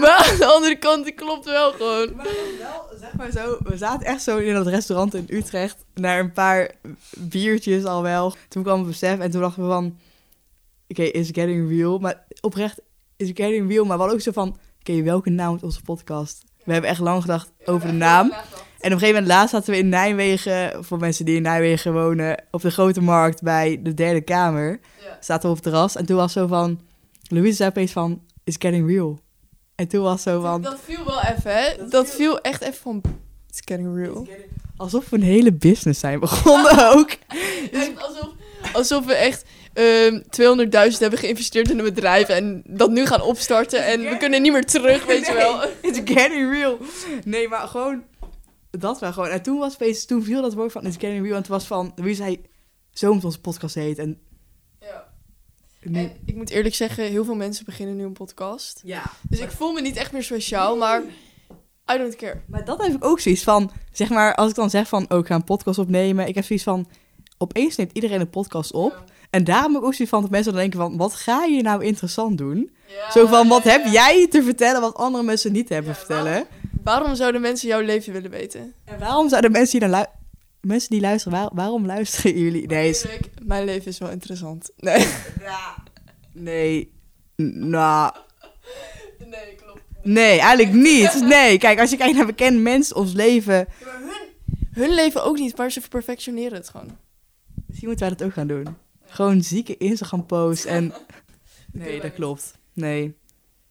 Maar 0.00 0.30
aan 0.30 0.38
de 0.38 0.46
andere 0.46 0.78
kant, 0.78 1.14
klopt 1.14 1.44
wel 1.44 1.72
gewoon. 1.72 2.16
Maar 2.16 2.26
wel, 2.58 2.98
zeg 3.00 3.12
maar 3.16 3.30
zo, 3.30 3.58
we 3.62 3.76
zaten 3.76 4.06
echt 4.06 4.22
zo 4.22 4.36
in 4.36 4.54
dat 4.54 4.66
restaurant 4.66 5.14
in 5.14 5.26
Utrecht 5.28 5.84
naar 5.94 6.18
een 6.18 6.32
paar 6.32 6.70
biertjes 7.16 7.84
al 7.84 8.02
wel. 8.02 8.34
Toen 8.48 8.62
kwam 8.62 8.78
het 8.78 8.86
besef 8.86 9.18
en 9.18 9.30
toen 9.30 9.40
dachten 9.40 9.62
we 9.62 9.68
van, 9.68 9.98
oké, 10.88 11.02
is 11.02 11.28
getting 11.32 11.68
real. 11.68 11.98
Maar 11.98 12.24
oprecht, 12.40 12.80
is 13.16 13.30
getting 13.34 13.68
real. 13.68 13.84
Maar 13.84 13.98
wel 13.98 14.10
ook 14.10 14.20
zo 14.20 14.32
van, 14.32 14.56
oké, 14.82 15.02
welke 15.02 15.30
naam 15.30 15.54
is 15.54 15.62
onze 15.62 15.82
podcast? 15.82 16.44
We 16.64 16.72
hebben 16.72 16.90
echt 16.90 17.00
lang 17.00 17.20
gedacht 17.20 17.50
over 17.64 17.88
de 17.88 17.94
naam. 17.94 18.30
En 18.30 18.38
op 18.38 18.42
een 18.80 18.90
gegeven 18.98 19.08
moment 19.08 19.26
laatst 19.26 19.50
zaten 19.54 19.70
we 19.72 19.78
in 19.78 19.88
Nijmegen, 19.88 20.84
voor 20.84 20.98
mensen 20.98 21.24
die 21.24 21.36
in 21.36 21.42
Nijmegen 21.42 21.92
wonen, 21.92 22.44
op 22.50 22.62
de 22.62 22.70
Grote 22.70 23.00
Markt 23.00 23.42
bij 23.42 23.80
de 23.82 23.94
derde 23.94 24.20
kamer. 24.20 24.80
Zaten 25.20 25.42
we 25.42 25.48
op 25.48 25.54
het 25.54 25.62
terras 25.62 25.96
en 25.96 26.06
toen 26.06 26.16
was 26.16 26.32
zo 26.32 26.46
van, 26.46 26.80
Louise 27.28 27.56
zei 27.56 27.68
opeens 27.68 27.92
van, 27.92 28.22
it's 28.44 28.56
getting 28.58 28.88
real. 28.88 29.18
En 29.74 29.88
toen 29.88 30.02
was 30.02 30.22
zo 30.22 30.40
van, 30.40 30.62
Dat 30.62 30.78
viel 30.84 31.04
wel 31.04 31.20
even, 31.20 31.56
hè? 31.56 31.76
Dat, 31.76 31.90
Dat 31.90 32.14
viel 32.14 32.40
echt 32.40 32.62
even 32.62 32.74
van... 32.74 33.02
It's 33.48 33.60
getting 33.64 33.96
real. 33.96 34.26
alsof 34.76 35.08
we 35.08 35.16
een 35.16 35.22
hele 35.22 35.52
business 35.52 36.00
zijn 36.00 36.20
begonnen 36.20 36.88
ook. 36.96 37.10
Alsof, 37.96 38.28
alsof 38.72 39.04
we 39.06 39.14
echt 39.14 39.44
ehm 39.72 40.20
200.000 40.92 40.98
hebben 40.98 41.18
geïnvesteerd 41.18 41.70
in 41.70 41.78
een 41.78 41.84
bedrijf 41.84 42.28
en 42.28 42.62
dat 42.66 42.90
nu 42.90 43.06
gaan 43.06 43.22
opstarten 43.22 43.84
en 43.84 44.00
we 44.00 44.16
kunnen 44.16 44.42
niet 44.42 44.52
meer 44.52 44.64
terug, 44.66 45.04
weet 45.04 45.26
je 45.26 45.32
wel. 45.34 45.62
It's 45.90 46.00
getting 46.04 46.50
real. 46.52 46.78
Nee, 47.24 47.48
maar 47.48 47.68
gewoon, 47.68 48.02
dat 48.70 49.00
wel 49.00 49.12
gewoon. 49.12 49.28
En 49.28 49.42
toen 49.42 49.58
was 49.58 49.74
opeens, 49.74 50.04
toen 50.04 50.24
viel 50.24 50.42
dat 50.42 50.54
woord 50.54 50.72
van 50.72 50.86
it's 50.86 50.96
getting 50.98 51.24
real 51.24 51.36
en 51.36 51.42
toen 51.42 51.52
was 51.52 51.64
van, 51.66 51.92
Louise 51.96 52.22
zei, 52.22 52.40
zo 52.90 53.14
moet 53.14 53.24
onze 53.24 53.40
podcast 53.40 53.74
heet. 53.74 53.98
En 53.98 54.18
Ja. 54.80 55.10
En 55.80 56.12
ik 56.26 56.34
moet 56.34 56.50
eerlijk 56.50 56.74
zeggen, 56.74 57.04
heel 57.04 57.24
veel 57.24 57.34
mensen 57.34 57.64
beginnen 57.64 57.96
nu 57.96 58.04
een 58.04 58.12
podcast. 58.12 58.80
ja. 58.84 59.02
Dus 59.28 59.40
ik 59.40 59.50
voel 59.50 59.72
me 59.72 59.80
niet 59.80 59.96
echt 59.96 60.12
meer 60.12 60.22
speciaal, 60.22 60.76
maar 60.76 61.02
I 61.92 61.98
don't 61.98 62.16
care. 62.16 62.42
Maar 62.46 62.64
dat 62.64 62.82
heb 62.82 62.94
ik 62.94 63.04
ook 63.04 63.20
zoiets 63.20 63.42
van, 63.42 63.70
zeg 63.92 64.08
maar, 64.08 64.34
als 64.34 64.50
ik 64.50 64.54
dan 64.56 64.70
zeg 64.70 64.88
van, 64.88 65.10
oh, 65.10 65.18
ik 65.18 65.26
ga 65.26 65.34
een 65.34 65.44
podcast 65.44 65.78
opnemen. 65.78 66.26
Ik 66.26 66.34
heb 66.34 66.44
zoiets 66.44 66.64
van, 66.64 66.88
opeens 67.38 67.76
neemt 67.76 67.92
iedereen 67.92 68.20
een 68.20 68.30
podcast 68.30 68.72
op. 68.72 69.04
En 69.32 69.44
daarom 69.44 69.76
ook 69.76 69.82
zoiets 69.94 70.08
van, 70.08 70.20
dat 70.22 70.30
mensen 70.30 70.52
dan 70.52 70.60
denken 70.60 70.80
van, 70.80 70.96
wat 70.96 71.14
ga 71.14 71.44
je 71.44 71.62
nou 71.62 71.84
interessant 71.84 72.38
doen? 72.38 72.70
Zo 73.10 73.26
van, 73.26 73.48
wat 73.48 73.64
heb 73.64 73.86
jij 73.86 74.26
te 74.30 74.42
vertellen 74.42 74.80
wat 74.80 74.94
andere 74.96 75.24
mensen 75.24 75.52
niet 75.52 75.68
hebben 75.68 75.94
vertellen? 75.94 76.46
Waarom 76.84 77.14
zouden 77.14 77.40
mensen 77.40 77.68
jouw 77.68 77.80
leven 77.80 78.12
willen 78.12 78.30
weten? 78.30 78.74
En 78.84 78.98
waarom 78.98 79.28
zouden 79.28 79.52
mensen 79.52 79.80
die, 79.80 79.88
dan 79.88 80.06
mensen 80.60 80.90
die 80.90 81.00
luisteren, 81.00 81.38
waar- 81.38 81.50
waarom 81.52 81.86
luisteren 81.86 82.38
jullie? 82.38 82.66
Nee, 82.66 82.88
is- 82.88 83.06
mijn 83.42 83.64
leven 83.64 83.86
is 83.86 83.98
wel 83.98 84.10
interessant. 84.10 84.70
Nee. 84.76 85.06
nee, 86.32 86.92
nou, 87.36 88.12
Nee, 89.18 89.54
klopt. 89.64 89.80
nee, 90.02 90.38
eigenlijk 90.40 90.72
niet. 90.72 91.20
Nee, 91.28 91.58
kijk, 91.58 91.80
als 91.80 91.90
je 91.90 91.96
kijkt 91.96 92.16
naar 92.16 92.26
bekende 92.26 92.58
mensen, 92.60 92.96
ons 92.96 93.12
leven, 93.12 93.66
hun, 93.84 94.10
hun 94.72 94.94
leven 94.94 95.24
ook 95.24 95.38
niet, 95.38 95.56
maar 95.56 95.70
ze 95.72 95.80
perfectioneren 95.88 96.52
het 96.56 96.68
gewoon. 96.68 96.90
misschien 97.66 97.88
moeten 97.88 98.06
wij 98.08 98.16
dat 98.16 98.26
ook 98.26 98.32
gaan 98.34 98.46
doen. 98.46 98.66
Gewoon 99.12 99.42
zieke 99.42 99.76
Instagram-posts 99.76 100.64
en... 100.64 100.92
Nee, 101.72 102.00
dat 102.00 102.14
klopt. 102.14 102.58
Nee. 102.72 103.14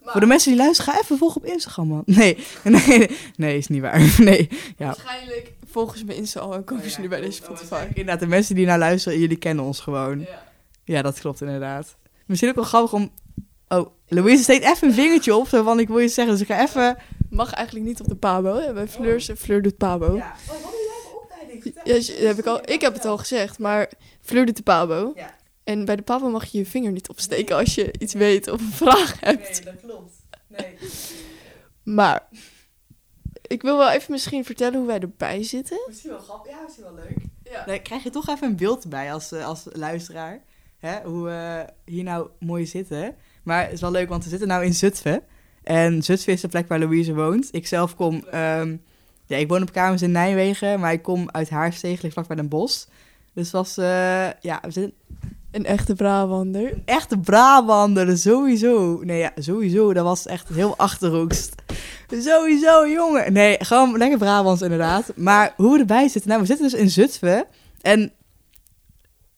Maar 0.04 0.12
Voor 0.12 0.22
de 0.22 0.28
mensen 0.28 0.52
die 0.52 0.62
luisteren, 0.62 0.94
ga 0.94 1.00
even 1.00 1.18
volgen 1.18 1.42
op 1.42 1.48
Instagram, 1.48 1.88
man. 1.88 2.04
Nee, 2.16 2.38
nee, 2.64 3.10
nee, 3.36 3.58
is 3.58 3.68
niet 3.68 3.82
waar. 3.82 4.16
Nee, 4.18 4.50
ja. 4.78 4.86
waarschijnlijk 4.86 5.54
volgen 5.72 5.98
ze 5.98 6.06
me 6.06 6.16
Insta 6.16 6.40
al 6.40 6.54
en 6.54 6.64
komen 6.64 6.90
ze 6.90 7.02
nu 7.02 7.08
bij 7.08 7.22
deze 7.22 7.32
Spotify. 7.32 7.86
Inderdaad, 7.88 8.20
de 8.20 8.28
mensen 8.28 8.56
die 8.56 8.66
naar 8.66 8.80
luisteren, 8.80 9.20
jullie 9.20 9.38
kennen 9.38 9.66
ons 9.66 9.80
gewoon. 9.80 10.20
Ja. 10.20 10.50
Ja, 10.84 11.02
dat 11.02 11.20
klopt 11.20 11.42
inderdaad. 11.42 11.98
Misschien 12.26 12.50
ook 12.50 12.56
wel 12.56 12.64
grappig 12.64 12.94
om... 12.94 13.12
Oh, 13.68 13.90
Louise 14.08 14.44
steekt 14.44 14.66
even 14.66 14.88
een 14.88 14.94
vingertje 14.94 15.36
op, 15.36 15.48
van 15.48 15.80
ik 15.80 15.88
wil 15.88 16.00
je 16.00 16.08
zeggen, 16.08 16.34
dus 16.34 16.48
ik 16.48 16.56
ga 16.56 16.62
even... 16.62 16.98
Mag 17.30 17.54
eigenlijk 17.54 17.86
niet 17.86 18.00
op 18.00 18.08
de 18.08 18.16
Pabo. 18.16 18.56
Hè? 18.56 18.74
Bij 18.74 18.88
Fleur, 18.88 19.22
Fleur 19.22 19.62
doet 19.62 19.78
Pabo. 19.78 20.16
Ja. 20.16 20.36
Oh, 20.48 20.48
wat 20.48 20.62
doe 20.62 20.72
jij 20.72 21.12
voor 21.12 21.22
opleiding? 21.22 21.61
Ja, 21.84 22.25
heb 22.28 22.38
ik, 22.38 22.46
al, 22.46 22.70
ik 22.70 22.82
heb 22.82 22.94
het 22.94 23.06
al 23.06 23.18
gezegd, 23.18 23.60
maar 23.60 23.90
Fleur 24.22 24.46
doet 24.46 24.58
de 24.58 24.63
Pabo. 24.63 25.12
Ja. 25.16 25.36
En 25.63 25.86
bij 25.86 25.96
de 25.96 26.01
Pabo 26.01 26.30
mag 26.30 26.46
je 26.46 26.58
je 26.58 26.66
vinger 26.66 26.92
niet 26.92 27.10
opsteken 27.10 27.56
als 27.56 27.75
je 27.75 27.94
iets 28.00 28.13
weet 28.13 28.48
of 28.48 28.60
een 28.62 28.72
vraag 28.72 29.20
hebt. 29.20 29.63
dat 29.66 29.75
klopt. 29.82 30.13
Nee. 30.48 30.78
Maar 31.84 32.28
ik 33.48 33.62
wil 33.62 33.78
wel 33.78 33.92
even 33.92 34.12
misschien 34.12 34.46
vertellen 34.46 34.78
hoe 34.78 34.88
wij 34.88 35.00
erbij 35.00 35.44
zitten. 35.44 35.80
Misschien 35.88 36.10
wel 36.10 36.20
grappig. 36.20 36.51
Ja, 36.51 36.62
misschien 36.62 36.84
wel 36.84 36.94
leuk. 36.94 37.18
Ja. 37.44 37.66
Dan 37.66 37.82
krijg 37.82 38.04
je 38.04 38.10
toch 38.10 38.30
even 38.30 38.48
een 38.48 38.56
beeld 38.56 38.90
bij 38.90 39.13
als, 39.13 39.32
eh, 39.32 39.46
als 39.46 39.66
luisteraar. 39.72 40.44
Hè? 40.78 41.01
Hoe 41.04 41.24
we 41.24 41.66
hier 41.86 42.04
nou 42.04 42.30
mooi 42.40 42.66
zitten. 42.66 43.16
Maar 43.44 43.63
het 43.63 43.74
is 43.74 43.82
wel 43.82 43.92
leuk, 43.92 44.10
want 44.10 44.24
we 44.24 44.30
zitten 44.30 44.48
nou 44.48 44.66
in 44.66 44.74
Zutphen. 44.74 45.24
En 45.63 46.04
Zutphen 46.04 46.34
is 46.34 46.42
de 46.42 46.48
plek 46.48 46.68
waar 46.68 46.80
Louise 46.80 47.13
woont. 47.13 47.50
Ik 47.51 47.68
zelf 47.68 47.96
kom... 47.96 48.24
ehm, 48.32 48.78
ja, 49.32 49.38
ik 49.38 49.48
woon 49.48 49.62
op 49.62 49.72
kamers 49.72 50.02
in 50.02 50.12
Nijmegen, 50.12 50.80
maar 50.80 50.94
ik 50.94 51.02
kom 51.02 51.30
uit 51.32 51.50
Haarsteeg, 51.50 52.02
ligt 52.02 52.14
vlak 52.14 52.28
bij 52.28 52.36
Den 52.36 52.48
Bosch. 52.48 52.86
Dus 53.34 53.52
was... 53.52 53.78
eh, 53.78 54.30
ja, 54.42 54.60
we 54.62 54.72
zitten 54.72 54.94
Een 55.52 55.66
echte 55.66 55.94
Brabander. 55.96 56.74
een 56.74 56.82
echte 56.86 57.18
Brabander, 57.18 58.18
sowieso. 58.18 59.00
Nee, 59.04 59.20
ja, 59.20 59.32
sowieso. 59.36 59.94
Dat 59.94 60.04
was 60.04 60.26
echt 60.26 60.50
heel 60.50 60.78
achterhoekst. 60.78 61.56
Sowieso, 62.10 62.88
jongen. 62.88 63.34
Nee, 63.34 63.56
gewoon 63.60 63.98
lekker 63.98 64.18
Brabants 64.18 64.62
inderdaad. 64.62 65.12
Maar 65.16 65.54
hoe 65.56 65.74
we 65.74 65.80
erbij 65.80 66.08
zitten... 66.08 66.30
Nou, 66.30 66.42
we 66.42 66.48
zitten 66.48 66.70
dus 66.70 66.80
in 66.80 66.90
Zutphen. 66.90 67.46
En... 67.82 68.12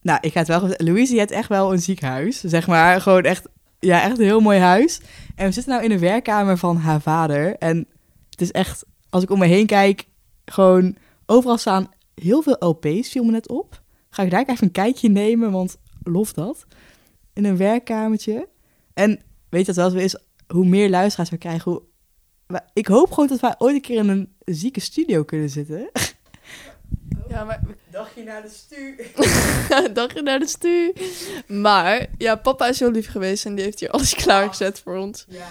Nou, 0.01 0.17
ik 0.21 0.31
ga 0.31 0.39
het 0.39 0.47
wel. 0.47 0.69
Louise, 0.77 1.13
je 1.13 1.19
hebt 1.19 1.31
echt 1.31 1.49
wel 1.49 1.73
een 1.73 1.81
ziek 1.81 2.01
huis. 2.01 2.39
Zeg 2.39 2.67
maar, 2.67 3.01
gewoon 3.01 3.23
echt... 3.23 3.47
Ja, 3.79 4.01
echt 4.01 4.17
een 4.17 4.25
heel 4.25 4.39
mooi 4.39 4.59
huis. 4.59 5.01
En 5.35 5.45
we 5.45 5.51
zitten 5.51 5.71
nou 5.71 5.83
in 5.83 5.89
de 5.89 5.99
werkkamer 5.99 6.57
van 6.57 6.77
haar 6.77 7.01
vader. 7.01 7.55
En 7.57 7.87
het 8.29 8.41
is 8.41 8.51
echt... 8.51 8.85
Als 9.13 9.23
ik 9.23 9.29
om 9.29 9.39
me 9.39 9.45
heen 9.45 9.65
kijk... 9.65 10.07
Gewoon... 10.45 10.95
Overal 11.25 11.57
staan 11.57 11.91
heel 12.15 12.41
veel 12.41 12.55
LP's, 12.59 13.09
viel 13.09 13.23
me 13.23 13.31
net 13.31 13.49
op. 13.49 13.81
Ga 14.09 14.23
ik 14.23 14.31
daar 14.31 14.45
even 14.45 14.63
een 14.63 14.71
kijkje 14.71 15.09
nemen, 15.09 15.51
want 15.51 15.77
lof 16.03 16.33
dat. 16.33 16.65
In 17.33 17.45
een 17.45 17.57
werkkamertje. 17.57 18.47
En 18.93 19.21
weet 19.49 19.65
je 19.65 19.73
wat 19.73 19.75
wel 19.75 19.89
zo 19.89 19.97
is? 19.97 20.17
Hoe 20.47 20.65
meer 20.65 20.89
luisteraars 20.89 21.29
we 21.29 21.37
krijgen, 21.37 21.71
hoe... 21.71 21.81
Ik 22.73 22.87
hoop 22.87 23.11
gewoon 23.11 23.29
dat 23.29 23.39
wij 23.39 23.55
ooit 23.57 23.75
een 23.75 23.81
keer 23.81 23.97
in 23.97 24.09
een 24.09 24.33
zieke 24.45 24.79
studio 24.79 25.23
kunnen 25.23 25.49
zitten. 25.49 25.89
Ja, 27.29 27.43
maar 27.43 27.61
Dacht 27.93 28.15
je 28.15 28.23
naar 28.23 28.41
de 28.41 28.49
stu? 28.49 28.95
dagje 29.93 30.21
naar 30.21 30.39
de 30.39 30.47
stu. 30.47 30.93
Maar 31.47 32.07
ja, 32.17 32.35
papa 32.35 32.67
is 32.67 32.79
heel 32.79 32.91
lief 32.91 33.11
geweest 33.11 33.45
en 33.45 33.55
die 33.55 33.63
heeft 33.63 33.79
hier 33.79 33.89
alles 33.89 34.13
klaargezet 34.13 34.79
voor 34.79 34.97
ons. 34.97 35.25
Ja, 35.27 35.47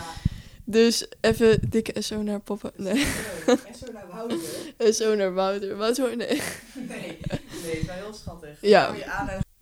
Dus 0.73 1.07
even 1.21 1.71
dikke 1.71 2.02
SO 2.02 2.23
naar 2.23 2.41
papa. 2.41 2.71
Nee, 2.76 3.07
en 3.47 3.75
zo 3.75 3.93
naar 3.93 4.07
Wouter. 4.11 4.38
SO 4.95 5.14
naar 5.14 5.35
Wouter. 5.35 5.76
Wouter, 5.76 6.17
nee. 6.17 6.43
Nee, 6.75 7.19
nee, 7.64 7.79
het 7.79 7.87
was 7.87 7.97
heel 7.97 8.14
schattig. 8.14 8.59
Ja. 8.61 8.95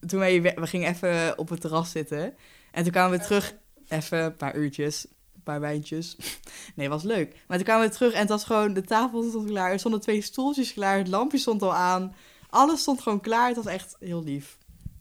Toen 0.07 0.19
wij, 0.19 0.43
we 0.43 0.67
gingen 0.67 0.91
even 0.91 1.39
op 1.39 1.49
het 1.49 1.61
terras 1.61 1.91
zitten. 1.91 2.35
En 2.73 2.83
toen 2.83 2.93
kwamen 2.93 3.19
we 3.19 3.25
terug, 3.25 3.55
even 3.89 4.19
een 4.19 4.37
paar 4.37 4.57
uurtjes, 4.57 5.07
een 5.35 5.43
paar 5.43 5.61
wijntjes. 5.61 6.17
Nee, 6.75 6.89
was 6.89 7.03
leuk. 7.03 7.37
Maar 7.47 7.57
toen 7.57 7.67
kwamen 7.67 7.89
we 7.89 7.95
terug 7.95 8.13
en 8.13 8.21
het 8.21 8.29
was 8.29 8.45
gewoon, 8.45 8.73
de 8.73 8.83
tafel 8.83 9.23
stond 9.29 9.49
klaar. 9.49 9.73
Er 9.73 9.79
stonden 9.79 10.01
twee 10.01 10.23
stoeltjes 10.23 10.73
klaar, 10.73 10.99
het 10.99 11.09
lampje 11.09 11.39
stond 11.39 11.63
al 11.63 11.75
aan. 11.75 12.15
Alles 12.49 12.81
stond 12.81 13.01
gewoon 13.01 13.21
klaar. 13.21 13.47
Het 13.47 13.57
was 13.57 13.67
echt 13.67 13.97
heel 13.99 14.23
lief. 14.25 14.59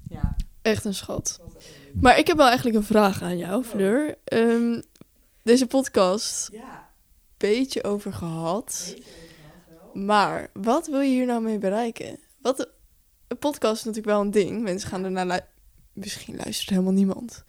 Ja, 0.10 0.36
Echt 0.62 0.86
een 0.86 0.94
schat. 0.94 1.40
Maar 1.94 2.18
ik 2.18 2.28
heb 2.28 2.38
wel 2.38 2.48
eigenlijk 2.48 2.78
een 2.78 2.84
vraag 2.84 3.22
aan 3.22 3.38
jou, 3.38 3.64
Fleur. 3.64 4.16
Ehm, 4.24 4.82
deze 5.44 5.68
podcast, 5.68 6.50
Ja, 6.52 6.90
beetje 7.38 7.84
over 7.84 8.14
gehad. 8.14 8.84
weet 8.88 8.98
je 8.98 9.04
wel. 9.94 10.04
Maar 10.04 10.50
wat 10.54 10.88
wil 10.88 11.00
je 11.00 11.10
hier 11.10 11.26
nou 11.26 11.42
mee 11.42 11.58
bereiken? 11.58 12.20
Wat, 12.42 12.70
een 13.28 13.38
podcast 13.38 13.76
is 13.76 13.84
natuurlijk 13.84 14.14
wel 14.16 14.22
een 14.22 14.32
ding. 14.32 14.62
Mensen 14.62 14.90
gaan 14.90 15.04
ernaar 15.04 15.26
luisteren. 15.26 15.54
Misschien 15.94 16.36
luistert 16.36 16.70
helemaal 16.70 16.92
niemand. 16.94 17.44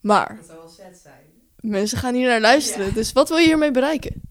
Maar 0.00 0.36
Dat 0.36 0.46
zou 0.46 0.58
wel 0.58 0.68
sad 0.68 0.96
zijn. 1.02 1.24
mensen 1.60 1.98
gaan 1.98 2.14
hier 2.14 2.28
naar 2.28 2.40
luisteren. 2.40 2.86
Ja. 2.86 2.92
Dus 2.92 3.12
wat 3.12 3.28
wil 3.28 3.38
je 3.38 3.46
hiermee 3.46 3.70
bereiken? 3.70 4.22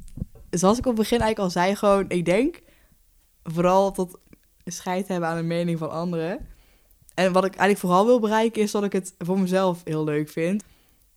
Zoals 0.49 0.77
ik 0.77 0.85
op 0.85 0.91
het 0.91 1.01
begin 1.01 1.19
eigenlijk 1.19 1.55
al 1.55 1.61
zei, 1.61 1.75
gewoon, 1.75 2.05
ik 2.09 2.25
denk 2.25 2.59
vooral 3.43 3.91
tot 3.91 4.19
scheid 4.65 5.07
hebben 5.07 5.29
aan 5.29 5.37
de 5.37 5.43
mening 5.43 5.77
van 5.77 5.91
anderen. 5.91 6.47
En 7.13 7.31
wat 7.31 7.45
ik 7.45 7.49
eigenlijk 7.55 7.79
vooral 7.79 8.05
wil 8.05 8.19
bereiken 8.19 8.61
is 8.61 8.71
dat 8.71 8.83
ik 8.83 8.91
het 8.93 9.13
voor 9.17 9.39
mezelf 9.39 9.81
heel 9.83 10.03
leuk 10.03 10.29
vind. 10.29 10.63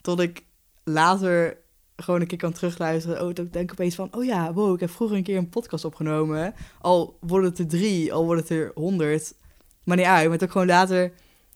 Tot 0.01 0.21
ik 0.21 0.45
later 0.85 1.59
gewoon 2.02 2.21
een 2.21 2.26
keer 2.26 2.38
kan 2.38 2.52
terugluisteren. 2.52 3.23
Oh, 3.23 3.28
ik 3.28 3.52
denk 3.52 3.71
opeens 3.71 3.94
van, 3.94 4.09
oh 4.11 4.25
ja, 4.25 4.52
wow, 4.52 4.75
ik 4.75 4.80
heb 4.80 4.90
vroeger 4.90 5.16
een 5.16 5.23
keer 5.23 5.37
een 5.37 5.49
podcast 5.49 5.85
opgenomen. 5.85 6.54
Al 6.80 7.16
worden 7.21 7.50
het 7.50 7.59
er 7.59 7.66
drie, 7.66 8.12
al 8.12 8.25
worden 8.25 8.44
het 8.44 8.52
er 8.52 8.71
honderd. 8.75 9.35
Maar 9.85 9.97
niet 9.97 10.06
uit, 10.06 10.28
maar 10.28 10.38
dat 10.38 10.47
ik 10.47 10.52
gewoon 10.52 10.66
later 10.66 11.12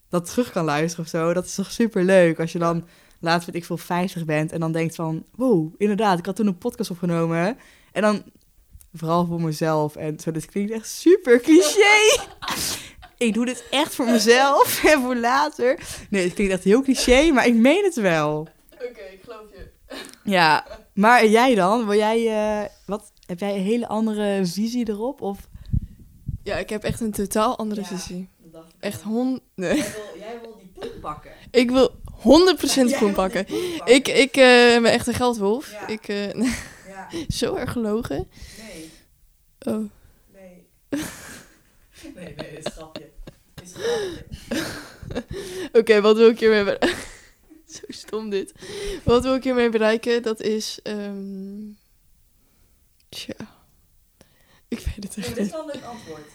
dat 0.09 0.27
terug 0.27 0.51
kan 0.51 0.65
luisteren 0.65 1.05
of 1.05 1.11
zo. 1.11 1.33
Dat 1.33 1.45
is 1.45 1.55
toch 1.55 1.71
super 1.71 2.05
leuk 2.05 2.41
als 2.41 2.53
je 2.53 2.59
dan 2.59 2.85
later, 3.21 3.47
weet 3.47 3.55
ik 3.55 3.65
veel, 3.65 3.77
50 3.79 4.25
bent. 4.25 4.53
En 4.53 4.61
dan 4.61 4.73
denkt 4.73 4.95
van, 4.95 5.25
wow, 5.35 5.75
inderdaad, 5.79 6.19
ik 6.19 6.27
had 6.27 6.37
toen 6.37 6.47
een 6.47 6.59
podcast 6.59 6.91
opgenomen. 6.91 7.59
En 7.93 8.03
dan 8.03 8.23
vooral 8.93 9.27
voor 9.27 9.41
mezelf. 9.41 9.97
En 9.97 10.21
zo, 10.21 10.31
dit 10.31 10.47
klinkt 10.47 10.73
echt 10.73 10.89
super 10.89 11.41
cliché. 11.41 12.25
ik 13.27 13.35
doe 13.35 13.45
dit 13.45 13.65
echt 13.71 13.95
voor 13.95 14.07
mezelf 14.07 14.85
en 14.85 15.03
voor 15.03 15.17
later. 15.17 15.79
Nee, 16.11 16.25
het 16.25 16.35
klinkt 16.35 16.53
echt 16.53 16.65
heel 16.65 16.83
cliché, 16.83 17.31
maar 17.31 17.47
ik 17.47 17.55
meen 17.55 17.85
het 17.85 17.95
wel. 17.95 18.49
Oké, 18.73 19.01
ik 19.13 19.21
geloof 19.25 19.51
je. 19.51 19.56
Ja, 20.25 20.67
maar 20.95 21.27
jij 21.27 21.55
dan? 21.55 21.87
Wil 21.87 21.97
jij, 21.99 22.27
eh, 22.63 22.69
wat, 22.87 23.13
heb 23.27 23.39
jij 23.39 23.55
een 23.57 23.63
hele 23.63 23.87
andere 23.89 24.47
visie 24.47 24.89
erop? 24.89 25.21
Of? 25.21 25.39
Ja, 26.43 26.57
ik 26.57 26.69
heb 26.71 26.83
echt 26.85 27.01
een 27.01 27.11
totaal 27.13 27.59
andere 27.59 27.81
Ja. 27.81 27.87
visie. 27.87 28.29
Echt 28.81 29.03
hond... 29.03 29.41
Nee. 29.55 29.77
Jij 29.77 29.85
wil, 29.93 30.19
jij 30.21 30.39
wil 30.43 30.57
die 30.59 30.71
poep 30.75 31.01
pakken. 31.01 31.31
Ik 31.51 31.71
wil 31.71 31.95
100% 32.23 32.99
poen 32.99 33.13
pakken. 33.13 33.47
Ik, 33.85 34.09
ik 34.09 34.37
eh, 34.37 34.81
ben 34.83 34.85
echt 34.85 35.07
een 35.07 35.15
geldwolf. 35.15 35.71
Ja. 35.73 35.87
Ik, 35.87 36.09
eh, 36.09 36.33
Ja, 36.89 37.09
zo 37.29 37.55
erg 37.55 37.73
gelogen. 37.73 38.29
nee, 38.59 38.91
Oh, 39.75 39.91
nee. 40.33 40.67
Nee, 42.15 42.35
nee, 42.37 42.51
dit 42.55 42.67
is 42.67 42.73
grapje. 42.73 43.11
Dit 43.55 43.65
is 43.65 43.73
grapje. 43.75 44.25
Oké, 45.81 46.01
wat 46.01 46.17
wil 46.17 46.29
ik 46.29 46.39
hiermee 46.41 46.65
bereiken? 46.65 46.99
Zo 47.81 47.85
stom 47.89 48.31
dit. 48.31 48.53
Wat 49.05 49.23
wil 49.23 49.35
ik 49.35 49.45
hiermee 49.45 49.69
bereiken? 49.69 50.23
Dat 50.23 50.41
is... 50.41 50.79
ehm 50.83 51.71
Tja. 53.09 53.35
Ik 54.69 54.79
weet 54.79 55.05
het 55.05 55.17
echt 55.17 55.29
dit 55.29 55.37
is 55.37 55.43
niet. 55.43 55.51
wel 55.51 55.61
een 55.61 55.67
leuk 55.75 55.85
antwoord. 55.85 56.29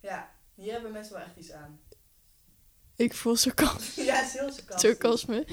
Ja, 0.00 0.30
hier 0.54 0.72
hebben 0.72 0.92
mensen 0.92 1.12
wel 1.12 1.22
echt 1.22 1.36
iets 1.36 1.52
aan. 1.52 1.80
Ik 2.96 3.14
voel 3.14 3.36
sarcasme. 3.36 4.04
Ja, 4.04 4.14
het 4.14 4.26
is 4.26 4.32
heel 4.32 4.52
sarcastisch. 4.52 4.90
sarcasme. 4.90 5.44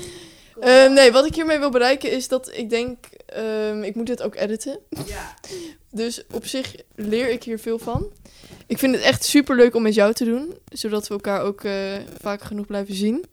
Op. 0.56 0.64
nee, 0.90 1.12
wat 1.12 1.26
ik 1.26 1.36
hiermee 1.36 1.60
wil 1.60 1.70
bereiken 1.70 2.12
is 2.12 2.28
dat 2.28 2.52
ik 2.58 2.70
denk... 2.70 3.06
ehm, 3.26 3.84
ik 3.84 3.96
moet 3.96 4.08
dit 4.08 4.22
ook 4.22 4.36
editen. 4.36 4.80
Ja. 5.06 5.34
Dus 5.92 6.24
op 6.32 6.46
zich 6.46 6.76
leer 6.96 7.30
ik 7.30 7.44
hier 7.44 7.60
veel 7.60 7.80
van. 7.80 8.12
Ik 8.68 8.78
vind 8.78 8.96
het 8.96 9.04
echt 9.04 9.24
super 9.24 9.56
leuk 9.56 9.76
om 9.76 9.82
met 9.82 9.94
jou 9.94 10.14
te 10.14 10.26
doen. 10.26 10.58
Zodat 10.72 11.08
we 11.08 11.14
elkaar 11.14 11.42
ook 11.42 11.64
eh, 11.64 11.98
vaak 12.20 12.42
genoeg 12.42 12.66
blijven 12.66 12.96
zien. 12.96 13.26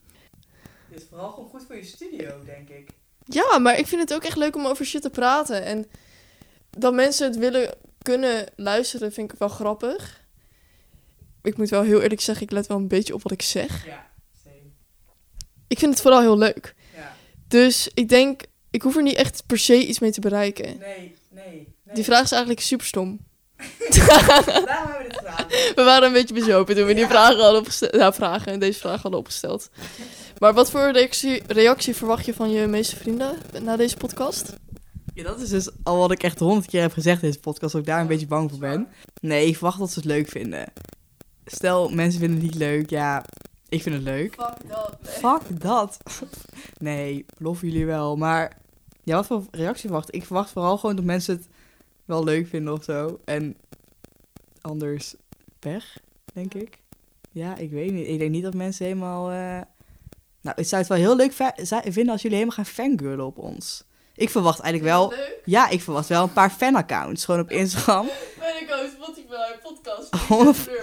Dit 0.97 1.05
is 1.05 1.11
vooral 1.11 1.31
gewoon 1.31 1.49
goed 1.49 1.65
voor 1.67 1.77
je 1.77 1.85
studio, 1.85 2.45
denk 2.45 2.69
ik. 2.69 2.89
Ja, 3.25 3.59
maar 3.59 3.79
ik 3.79 3.87
vind 3.87 4.01
het 4.01 4.15
ook 4.15 4.25
echt 4.25 4.37
leuk 4.37 4.57
om 4.57 4.67
over 4.67 4.85
shit 4.87 5.03
te 5.03 5.11
praten. 5.11 5.65
En 5.65 5.87
dat 6.71 6.95
mensen 6.95 7.27
het 7.27 7.37
willen 7.37 7.75
kunnen 8.03 8.47
luisteren, 8.55 9.13
vind 9.13 9.33
ik 9.33 9.39
wel 9.39 9.49
grappig. 9.49 10.25
Ik 11.43 11.57
moet 11.57 11.69
wel 11.69 11.83
heel 11.83 12.01
eerlijk 12.01 12.21
zeggen, 12.21 12.45
ik 12.45 12.51
let 12.51 12.67
wel 12.67 12.77
een 12.77 12.89
beetje 12.89 13.15
op 13.15 13.23
wat 13.23 13.33
ik 13.33 13.43
zeg. 13.43 13.87
Ja, 13.87 14.11
same. 14.45 14.71
Ik 15.67 15.79
vind 15.79 15.93
het 15.93 16.03
vooral 16.03 16.21
heel 16.21 16.39
leuk. 16.39 16.75
Ja. 16.95 17.17
Dus 17.49 17.91
ik 17.95 18.09
denk, 18.09 18.43
ik 18.71 18.83
hoef 18.83 18.97
er 18.97 19.03
niet 19.03 19.17
echt 19.17 19.47
per 19.47 19.59
se 19.59 19.87
iets 19.87 19.99
mee 19.99 20.11
te 20.11 20.21
bereiken. 20.21 20.79
Nee, 20.79 21.17
nee, 21.31 21.75
nee. 21.85 21.95
Die 21.95 22.05
vraag 22.05 22.23
is 22.23 22.33
eigenlijk 22.33 22.61
super 22.63 22.87
stom. 22.87 23.21
Daarom 23.89 24.89
hebben 24.89 24.99
we 24.99 25.05
dit 25.09 25.19
gedaan. 25.19 25.47
We 25.75 25.83
waren 25.83 26.07
een 26.07 26.13
beetje 26.13 26.35
bezopen 26.35 26.77
toen 26.77 26.87
we 26.87 26.95
die 26.95 27.07
vragen 27.07 27.41
hadden 27.41 27.61
opgesteld. 27.61 27.95
Ja, 27.95 28.13
vragen 28.13 28.53
en 28.53 28.59
deze 28.59 28.79
vragen 28.79 29.01
hadden 29.01 29.21
opgesteld. 29.21 29.69
Maar 30.39 30.55
wat 30.55 30.71
voor 30.71 30.91
reactie, 30.91 31.43
reactie 31.47 31.95
verwacht 31.97 32.25
je 32.27 32.35
van 32.35 32.51
je 32.51 32.67
meeste 32.67 32.97
vrienden 32.97 33.39
na 33.63 33.77
deze 33.77 33.97
podcast? 33.97 34.55
Ja, 35.15 35.23
dat 35.23 35.41
is 35.41 35.49
dus 35.49 35.71
al 35.83 35.99
wat 35.99 36.11
ik 36.11 36.23
echt 36.23 36.39
honderd 36.39 36.67
keer 36.67 36.81
heb 36.81 36.93
gezegd 36.93 37.23
in 37.23 37.29
deze 37.29 37.41
podcast, 37.41 37.73
dat 37.73 37.81
ik 37.81 37.87
daar 37.87 38.01
een 38.01 38.07
beetje 38.07 38.27
bang 38.27 38.51
voor 38.51 38.59
ben. 38.59 38.89
Nee, 39.21 39.47
ik 39.47 39.55
verwacht 39.57 39.79
dat 39.79 39.91
ze 39.91 39.99
het 39.99 40.09
leuk 40.09 40.29
vinden. 40.29 40.73
Stel, 41.45 41.89
mensen 41.89 42.21
vinden 42.21 42.39
het 42.39 42.47
niet 42.47 42.55
leuk, 42.55 42.91
ja, 42.91 43.25
ik 43.69 43.83
vind 43.83 43.95
het 43.95 44.05
leuk. 44.05 44.35
Fuck 44.35 44.69
dat. 44.69 44.97
Fuck 45.03 45.61
dat. 45.61 45.97
Nee, 46.79 47.27
beloof 47.39 47.61
jullie 47.61 47.87
wel. 47.87 48.17
Maar 48.17 48.57
ja, 49.05 49.15
wat 49.17 49.27
voor 49.27 49.45
reactie 49.51 49.89
verwacht 49.89 50.09
ik? 50.09 50.15
Ik 50.15 50.25
verwacht 50.25 50.51
vooral 50.51 50.79
gewoon 50.79 50.97
dat 50.97 51.05
mensen 51.05 51.37
het 51.37 51.49
wel 52.05 52.25
leuk 52.25 52.47
vinden 52.47 52.73
of 52.73 52.85
zo. 52.85 53.21
En 53.25 53.57
anders 54.61 55.15
pech, 55.59 55.99
denk 56.33 56.55
ik. 56.55 56.79
Ja, 57.31 57.57
ik 57.57 57.71
weet 57.71 57.93
niet. 57.93 58.09
Ik 58.09 58.19
denk 58.19 58.31
niet 58.31 58.43
dat 58.43 58.55
mensen 58.55 58.85
helemaal... 58.85 59.31
eh, 59.31 59.61
Nou, 60.47 60.59
ik 60.61 60.67
zou 60.67 60.81
het 60.81 60.91
wel 60.91 60.99
heel 60.99 61.17
leuk 61.17 61.33
vinden 61.85 62.13
als 62.13 62.23
jullie 62.23 62.37
helemaal 62.37 62.57
gaan 62.57 62.67
fangirlen 62.67 63.27
op 63.27 63.39
ons. 63.39 63.85
Ik 64.15 64.31
verwacht 64.31 64.61
eigenlijk 64.61 64.95
wel... 64.95 65.09
Leuk. 65.09 65.39
Ja, 65.45 65.69
ik 65.69 65.83
verwacht 65.83 66.09
wel 66.09 66.23
een 66.23 66.33
paar 66.33 66.51
fanaccounts. 66.51 67.25
Gewoon 67.25 67.41
op 67.41 67.51
Instagram. 67.51 68.09
Ben 68.39 68.63
ik 68.63 68.73
ook 68.73 68.91
Spotify 69.03 69.59
podcast. 69.63 70.15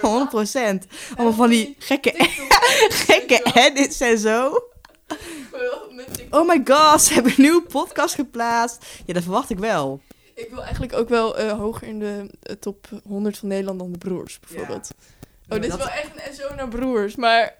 100 0.00 0.28
procent. 0.28 0.86
Allemaal 1.14 1.32
van 1.32 1.48
die 1.48 1.76
gekke, 1.78 2.12
gekke 3.06 3.50
edits 3.54 4.00
en 4.00 4.18
zo. 4.18 4.52
Oh 6.30 6.48
my 6.48 6.60
god, 6.64 7.02
ze 7.02 7.12
hebben 7.14 7.32
een 7.36 7.42
nieuwe 7.42 7.62
podcast 7.62 8.14
geplaatst. 8.14 8.86
Ja, 9.06 9.14
dat 9.14 9.22
verwacht 9.22 9.50
ik 9.50 9.58
wel. 9.58 10.00
Ik 10.34 10.50
wil 10.50 10.62
eigenlijk 10.62 10.92
ook 10.92 11.08
wel 11.08 11.36
eh, 11.38 11.58
hoger 11.58 11.88
in 11.88 11.98
de 11.98 12.30
eh, 12.42 12.56
top 12.56 12.88
100 13.04 13.38
van 13.38 13.48
Nederland 13.48 13.78
dan 13.78 13.92
de 13.92 13.98
broers, 13.98 14.40
bijvoorbeeld. 14.40 14.90
Ja, 14.98 15.56
Oh, 15.56 15.60
dit 15.62 15.70
is 15.70 15.76
wel 15.76 15.88
echt 15.88 16.10
een 16.14 16.34
SO 16.34 16.54
naar 16.54 16.68
broers, 16.68 17.16
maar... 17.16 17.54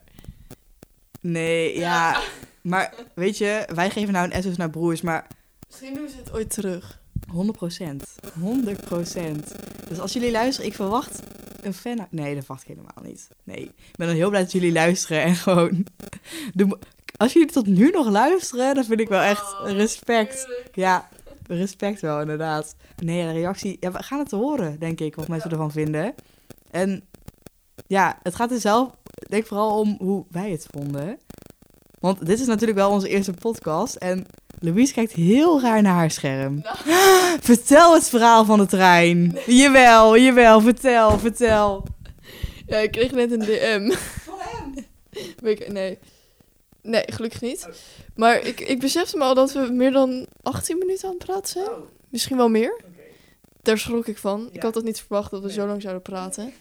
Nee, 1.25 1.79
ja. 1.79 2.21
Maar 2.61 2.95
weet 3.15 3.39
je, 3.39 3.69
wij 3.75 3.91
geven 3.91 4.13
nou 4.13 4.31
een 4.31 4.43
SOS 4.43 4.57
naar 4.57 4.71
broers, 4.71 5.01
maar 5.01 5.27
Misschien 5.67 5.95
doen 5.95 6.09
ze 6.09 6.17
het 6.17 6.33
ooit 6.33 6.51
terug. 6.51 7.01
100 7.29 7.59
procent. 7.59 8.15
100 8.41 8.81
procent. 8.81 9.55
Dus 9.89 10.01
als 10.01 10.13
jullie 10.13 10.31
luisteren, 10.31 10.71
ik 10.71 10.77
verwacht 10.77 11.23
een 11.63 11.75
fan... 11.75 12.07
Nee, 12.11 12.35
dat 12.35 12.45
verwacht 12.45 12.63
ik 12.63 12.69
helemaal 12.69 13.03
niet. 13.03 13.29
Nee, 13.45 13.61
ik 13.61 13.97
ben 13.97 14.07
dan 14.07 14.17
heel 14.17 14.29
blij 14.29 14.41
dat 14.41 14.53
jullie 14.53 14.73
luisteren 14.73 15.23
en 15.23 15.35
gewoon... 15.35 15.87
Als 17.17 17.33
jullie 17.33 17.49
tot 17.49 17.67
nu 17.67 17.91
nog 17.91 18.09
luisteren, 18.09 18.75
dan 18.75 18.85
vind 18.85 19.01
ik 19.01 19.09
wel 19.09 19.21
echt 19.21 19.53
Wow, 19.53 19.71
respect. 19.71 20.49
Ja, 20.73 21.09
respect 21.47 22.01
wel, 22.01 22.21
inderdaad. 22.21 22.75
Nee, 22.97 23.27
de 23.27 23.33
reactie... 23.33 23.77
Ja, 23.81 23.93
we 23.93 24.03
gaan 24.03 24.19
het 24.19 24.31
horen, 24.31 24.79
denk 24.79 25.01
ik, 25.01 25.15
wat 25.15 25.29
mensen 25.29 25.51
ervan 25.51 25.73
vinden. 25.73 26.15
En 26.71 27.05
ja, 27.87 28.19
het 28.23 28.35
gaat 28.35 28.51
er 28.51 28.61
zelf, 28.61 28.91
denk 29.29 29.47
vooral 29.47 29.79
om 29.79 29.97
hoe 29.99 30.25
wij 30.31 30.51
het 30.51 30.67
vonden. 30.71 31.19
Want 32.01 32.27
dit 32.27 32.41
is 32.41 32.47
natuurlijk 32.47 32.79
wel 32.79 32.91
onze 32.91 33.09
eerste 33.09 33.33
podcast. 33.33 33.95
En 33.95 34.27
Louise 34.59 34.93
kijkt 34.93 35.13
heel 35.13 35.61
raar 35.61 35.83
naar 35.83 35.95
haar 35.95 36.11
scherm. 36.11 36.63
Nou. 36.63 36.77
Vertel 37.41 37.95
het 37.95 38.09
verhaal 38.09 38.45
van 38.45 38.59
de 38.59 38.67
trein. 38.67 39.39
Jawel, 39.47 40.19
jawel, 40.19 40.61
vertel, 40.61 41.19
vertel. 41.19 41.85
Ja, 42.67 42.77
ik 42.77 42.91
kreeg 42.91 43.11
net 43.11 43.33
een 43.33 43.39
DM. 43.39 43.91
Van 44.25 44.39
hem. 44.39 44.75
Nee. 45.73 45.99
Nee, 46.83 47.03
gelukkig 47.07 47.41
niet. 47.41 47.67
Oh. 47.69 47.75
Maar 48.15 48.41
ik, 48.41 48.61
ik 48.61 48.81
besefte 48.81 49.17
me 49.17 49.25
al 49.25 49.35
dat 49.35 49.53
we 49.53 49.69
meer 49.73 49.93
dan 49.93 50.27
18 50.43 50.79
minuten 50.79 51.09
aan 51.09 51.15
het 51.15 51.25
praten 51.25 51.53
zijn. 51.53 51.69
Oh. 51.69 51.87
Misschien 52.09 52.37
wel 52.37 52.49
meer. 52.49 52.81
Daar 53.65 53.79
schrok 53.79 54.07
ik 54.07 54.19
van. 54.19 54.49
Ik 54.53 54.63
had 54.63 54.75
dat 54.75 54.85
niet 54.85 54.99
verwacht 54.99 55.31
dat 55.31 55.43
we 55.43 55.53
zo 55.53 55.67
lang 55.67 55.83
zouden 55.83 56.03
praten. 56.03 56.53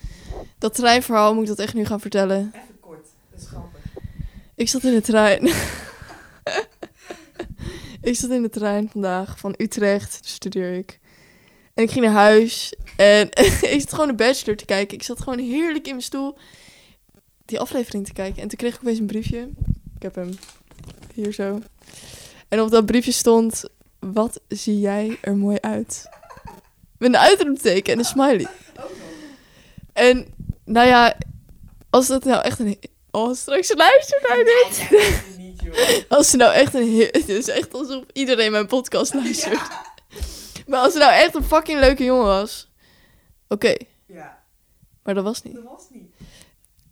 Dat 0.57 0.75
treinverhaal 0.75 1.33
moet 1.33 1.43
ik 1.43 1.49
dat 1.49 1.59
echt 1.59 1.73
nu 1.73 1.85
gaan 1.85 1.99
vertellen. 1.99 2.51
Even 2.55 2.79
kort, 2.79 3.07
dat 3.31 3.41
is 3.41 3.47
grappig. 3.47 3.81
Ik 4.55 4.69
zat 4.69 4.83
in 4.83 4.93
de 4.93 5.01
trein. 5.01 5.45
ik 8.09 8.15
zat 8.15 8.29
in 8.29 8.41
de 8.41 8.49
trein 8.49 8.89
vandaag 8.89 9.39
van 9.39 9.55
Utrecht, 9.57 10.19
studeer 10.21 10.73
ik. 10.73 10.99
En 11.73 11.83
ik 11.83 11.91
ging 11.91 12.05
naar 12.05 12.13
huis 12.13 12.75
en 12.97 13.29
ik 13.75 13.79
zat 13.79 13.93
gewoon 13.93 14.07
de 14.07 14.13
Bachelor 14.13 14.57
te 14.57 14.65
kijken. 14.65 14.97
Ik 14.97 15.03
zat 15.03 15.21
gewoon 15.21 15.39
heerlijk 15.39 15.85
in 15.85 15.91
mijn 15.91 16.03
stoel 16.03 16.37
die 17.45 17.59
aflevering 17.59 18.05
te 18.05 18.13
kijken. 18.13 18.41
En 18.41 18.47
toen 18.47 18.57
kreeg 18.57 18.73
ik 18.73 18.81
opeens 18.81 18.99
een 18.99 19.05
briefje. 19.05 19.49
Ik 19.95 20.01
heb 20.01 20.15
hem 20.15 20.29
hier 21.13 21.33
zo. 21.33 21.59
En 22.47 22.61
op 22.61 22.71
dat 22.71 22.85
briefje 22.85 23.11
stond, 23.11 23.63
wat 23.99 24.41
zie 24.47 24.79
jij 24.79 25.17
er 25.21 25.35
mooi 25.35 25.57
uit? 25.61 26.09
Met 27.03 27.13
een 27.13 27.17
uitroepteken 27.19 27.93
en 27.93 27.99
een 27.99 28.05
smiley. 28.05 28.47
En 29.93 30.33
nou 30.65 30.87
ja, 30.87 31.17
als 31.89 32.07
dat 32.07 32.23
nou 32.23 32.43
echt 32.43 32.59
een... 32.59 32.79
Oh, 33.11 33.33
straks 33.35 33.73
luistert 33.75 34.27
naar 34.27 34.43
dit. 34.43 34.89
Als 36.09 36.29
ze 36.29 36.37
nou 36.37 36.53
echt 36.53 36.73
een... 36.73 36.95
he- 36.95 37.07
Het 37.11 37.29
is 37.29 37.47
echt 37.47 37.73
alsof 37.73 38.03
iedereen 38.13 38.51
mijn 38.51 38.67
podcast 38.67 39.13
luistert. 39.13 39.61
Maar 40.67 40.79
als 40.79 40.93
ze 40.93 40.99
nou 40.99 41.11
echt 41.13 41.35
een 41.35 41.43
fucking 41.43 41.79
leuke 41.79 42.03
jongen 42.03 42.25
was... 42.25 42.71
Oké, 43.47 43.75
Ja, 44.07 44.43
maar 45.03 45.13
dat 45.13 45.23
was 45.23 45.41
niet. 45.41 45.53
dat 45.53 45.63
was 45.63 45.87
niet. 45.89 46.13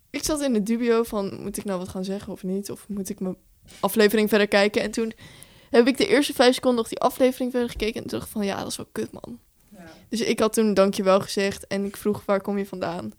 Ik 0.09 0.23
zat 0.23 0.41
in 0.41 0.53
de 0.53 0.63
dubio 0.63 1.03
van... 1.03 1.41
Moet 1.41 1.57
ik 1.57 1.63
nou 1.65 1.79
wat 1.79 1.89
gaan 1.89 2.03
zeggen 2.03 2.33
of 2.33 2.43
niet? 2.43 2.71
Of 2.71 2.85
moet 2.87 3.09
ik 3.09 3.19
mijn 3.19 3.37
aflevering 3.79 4.29
verder 4.29 4.47
kijken? 4.47 4.81
En 4.81 4.91
toen 4.91 5.13
heb 5.69 5.87
ik 5.87 5.97
de 5.97 6.07
eerste 6.07 6.33
vijf 6.33 6.53
seconden 6.53 6.79
nog 6.79 6.89
die 6.89 6.99
aflevering 6.99 7.51
verder 7.51 7.69
gekeken. 7.69 8.01
En 8.01 8.07
toen 8.07 8.19
dacht 8.19 8.25
ik 8.31 8.35
van... 8.37 8.45
Ja, 8.45 8.57
dat 8.57 8.67
is 8.67 8.77
wel 8.77 8.89
kut, 8.91 9.11
man. 9.11 9.39
Dus 10.11 10.21
ik 10.21 10.39
had 10.39 10.53
toen 10.53 10.73
dankjewel 10.73 11.19
gezegd. 11.19 11.67
En 11.67 11.85
ik 11.85 11.97
vroeg, 11.97 12.23
waar 12.25 12.41
kom 12.41 12.57
je 12.57 12.65
vandaan? 12.65 13.13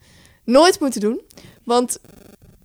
Nooit 0.44 0.80
moeten 0.80 1.00
doen. 1.00 1.20
Want 1.64 1.98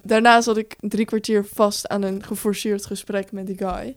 daarna 0.01 0.41
zat 0.41 0.57
ik 0.57 0.75
drie 0.79 1.05
kwartier 1.05 1.45
vast 1.53 1.87
aan 1.87 2.01
een 2.01 2.23
geforceerd 2.23 2.85
gesprek 2.85 3.31
met 3.31 3.47
die 3.47 3.57
guy. 3.57 3.95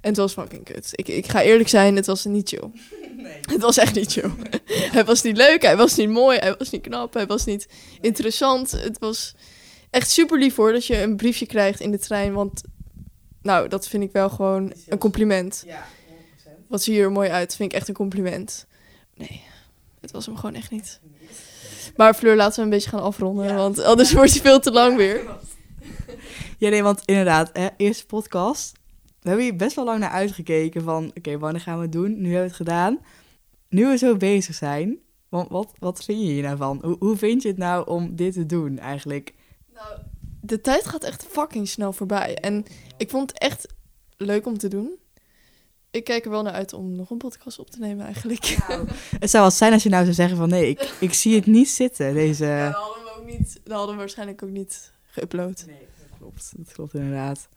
En 0.00 0.08
het 0.08 0.16
was 0.16 0.32
fucking 0.32 0.64
kut. 0.64 0.90
Ik, 0.92 1.08
ik 1.08 1.26
ga 1.26 1.42
eerlijk 1.42 1.68
zijn, 1.68 1.96
het 1.96 2.06
was 2.06 2.24
niet 2.24 2.48
chill. 2.48 2.70
Nee. 3.16 3.40
Het 3.40 3.60
was 3.60 3.76
echt 3.76 3.94
niet 3.94 4.12
chill. 4.12 4.30
hij 4.96 5.04
was 5.04 5.22
niet 5.22 5.36
leuk, 5.36 5.62
hij 5.62 5.76
was 5.76 5.96
niet 5.96 6.08
mooi, 6.08 6.38
hij 6.38 6.54
was 6.56 6.70
niet 6.70 6.82
knap, 6.82 7.14
hij 7.14 7.26
was 7.26 7.44
niet 7.44 7.68
interessant. 8.00 8.70
Het 8.70 8.98
was 8.98 9.34
echt 9.90 10.10
super 10.10 10.38
lief 10.38 10.56
hoor 10.56 10.72
dat 10.72 10.86
je 10.86 11.02
een 11.02 11.16
briefje 11.16 11.46
krijgt 11.46 11.80
in 11.80 11.90
de 11.90 11.98
trein. 11.98 12.32
Want 12.32 12.62
nou, 13.42 13.68
dat 13.68 13.88
vind 13.88 14.02
ik 14.02 14.12
wel 14.12 14.30
gewoon 14.30 14.72
een 14.88 14.98
compliment. 14.98 15.62
Ja, 15.66 15.86
100%. 15.86 16.68
Wat 16.68 16.82
zie 16.82 16.94
je 16.94 17.02
er 17.02 17.12
mooi 17.12 17.30
uit, 17.30 17.56
vind 17.56 17.72
ik 17.72 17.78
echt 17.78 17.88
een 17.88 17.94
compliment. 17.94 18.66
Nee, 19.14 19.42
het 20.00 20.10
was 20.10 20.26
hem 20.26 20.36
gewoon 20.36 20.54
echt 20.54 20.70
niet. 20.70 21.00
Maar 21.96 22.14
Fleur, 22.14 22.36
laten 22.36 22.56
we 22.58 22.62
een 22.62 22.70
beetje 22.70 22.90
gaan 22.90 23.02
afronden, 23.02 23.46
Ja. 23.46 23.54
want 23.56 23.82
anders 23.82 24.12
wordt 24.12 24.32
hij 24.32 24.40
veel 24.40 24.60
te 24.60 24.70
lang 24.72 24.96
weer. 24.96 25.20
Ja, 26.58 26.68
nee, 26.70 26.82
want 26.82 27.02
inderdaad, 27.04 27.50
hè, 27.52 27.68
eerste 27.76 28.06
podcast. 28.06 28.72
We 29.20 29.28
hebben 29.28 29.46
hier 29.46 29.56
best 29.56 29.76
wel 29.76 29.84
lang 29.84 29.98
naar 30.00 30.10
uitgekeken 30.10 30.82
van, 30.82 31.10
oké, 31.14 31.38
wanneer 31.38 31.60
gaan 31.60 31.76
we 31.76 31.82
het 31.82 31.92
doen? 31.92 32.10
Nu 32.10 32.22
hebben 32.24 32.32
we 32.40 32.46
het 32.46 32.52
gedaan. 32.56 32.98
Nu 33.68 33.86
we 33.86 33.96
zo 33.98 34.16
bezig 34.16 34.54
zijn, 34.54 34.98
want 35.28 35.48
wat, 35.48 35.72
wat 35.78 36.04
vind 36.04 36.20
je 36.20 36.26
hier 36.26 36.42
nou 36.42 36.56
van? 36.56 36.78
Hoe, 36.82 36.96
hoe 36.98 37.16
vind 37.16 37.42
je 37.42 37.48
het 37.48 37.58
nou 37.58 37.86
om 37.88 38.16
dit 38.16 38.32
te 38.32 38.46
doen 38.46 38.78
eigenlijk? 38.78 39.34
Nou, 39.74 39.98
de 40.40 40.60
tijd 40.60 40.86
gaat 40.86 41.04
echt 41.04 41.26
fucking 41.30 41.68
snel 41.68 41.92
voorbij. 41.92 42.34
En 42.36 42.64
ik 42.96 43.10
vond 43.10 43.30
het 43.30 43.38
echt 43.40 43.66
leuk 44.16 44.46
om 44.46 44.58
te 44.58 44.68
doen. 44.68 44.90
Ik 45.90 46.04
kijk 46.04 46.24
er 46.24 46.30
wel 46.30 46.42
naar 46.42 46.52
uit 46.52 46.72
om 46.72 46.96
nog 46.96 47.10
een 47.10 47.16
podcast 47.16 47.58
op 47.58 47.70
te 47.70 47.78
nemen 47.78 48.04
eigenlijk. 48.04 48.44
Het 49.20 49.30
zou 49.30 49.42
wel 49.42 49.50
zijn 49.50 49.72
als 49.72 49.82
je 49.82 49.88
nou 49.88 50.02
zou 50.02 50.14
zeggen 50.14 50.36
van 50.36 50.48
nee, 50.48 50.68
ik, 50.68 50.94
ik 51.00 51.14
zie 51.14 51.34
het 51.34 51.46
niet 51.46 51.68
zitten, 51.68 52.14
deze... 52.14 52.44
Ja, 52.44 52.70
dan 52.70 52.80
hadden 52.80 53.04
we 53.04 53.10
ook 53.18 53.26
niet, 53.26 53.60
dan 53.64 53.76
hadden 53.76 53.94
we 53.94 54.00
waarschijnlijk 54.00 54.42
ook 54.42 54.50
niet 54.50 54.92
geüpload. 55.10 55.66
Nee, 55.66 55.86
dat 55.98 56.18
klopt. 56.18 56.52
Dat 56.56 56.72
klopt 56.72 56.94
inderdaad. 56.94 57.48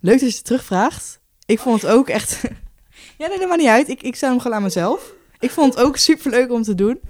Leuk 0.00 0.20
dat 0.20 0.28
je 0.28 0.36
het 0.36 0.44
terugvraagt. 0.44 1.20
Ik 1.46 1.58
vond 1.58 1.82
het 1.82 1.90
ook 1.90 2.08
echt... 2.08 2.40
ja, 3.18 3.26
nee, 3.28 3.38
dat 3.38 3.48
maakt 3.48 3.60
niet 3.60 3.68
uit. 3.68 3.88
Ik, 3.88 4.02
ik 4.02 4.16
zou 4.16 4.32
hem 4.32 4.40
gewoon 4.40 4.56
aan 4.56 4.62
mezelf. 4.62 5.14
Ik 5.38 5.50
vond 5.50 5.74
het 5.74 5.84
ook 5.84 5.96
super 5.96 6.30
leuk 6.30 6.52
om 6.52 6.62
te 6.62 6.74
doen. 6.74 7.00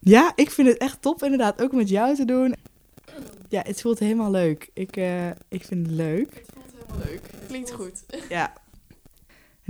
Ja, 0.00 0.32
ik 0.34 0.50
vind 0.50 0.68
het 0.68 0.78
echt 0.78 1.02
top 1.02 1.22
inderdaad. 1.22 1.62
Ook 1.62 1.72
met 1.72 1.88
jou 1.88 2.14
te 2.14 2.24
doen. 2.24 2.54
Ja, 3.48 3.62
het 3.66 3.80
voelt 3.80 3.98
helemaal 3.98 4.30
leuk. 4.30 4.70
Ik, 4.72 4.96
eh, 4.96 5.28
ik 5.28 5.64
vind 5.64 5.86
het 5.86 5.96
leuk. 5.96 6.34
Het 6.34 6.50
voelt 6.54 6.72
helemaal 6.72 7.06
leuk. 7.06 7.20
Klinkt 7.46 7.72
goed. 7.72 8.02
Ja. 8.28 8.52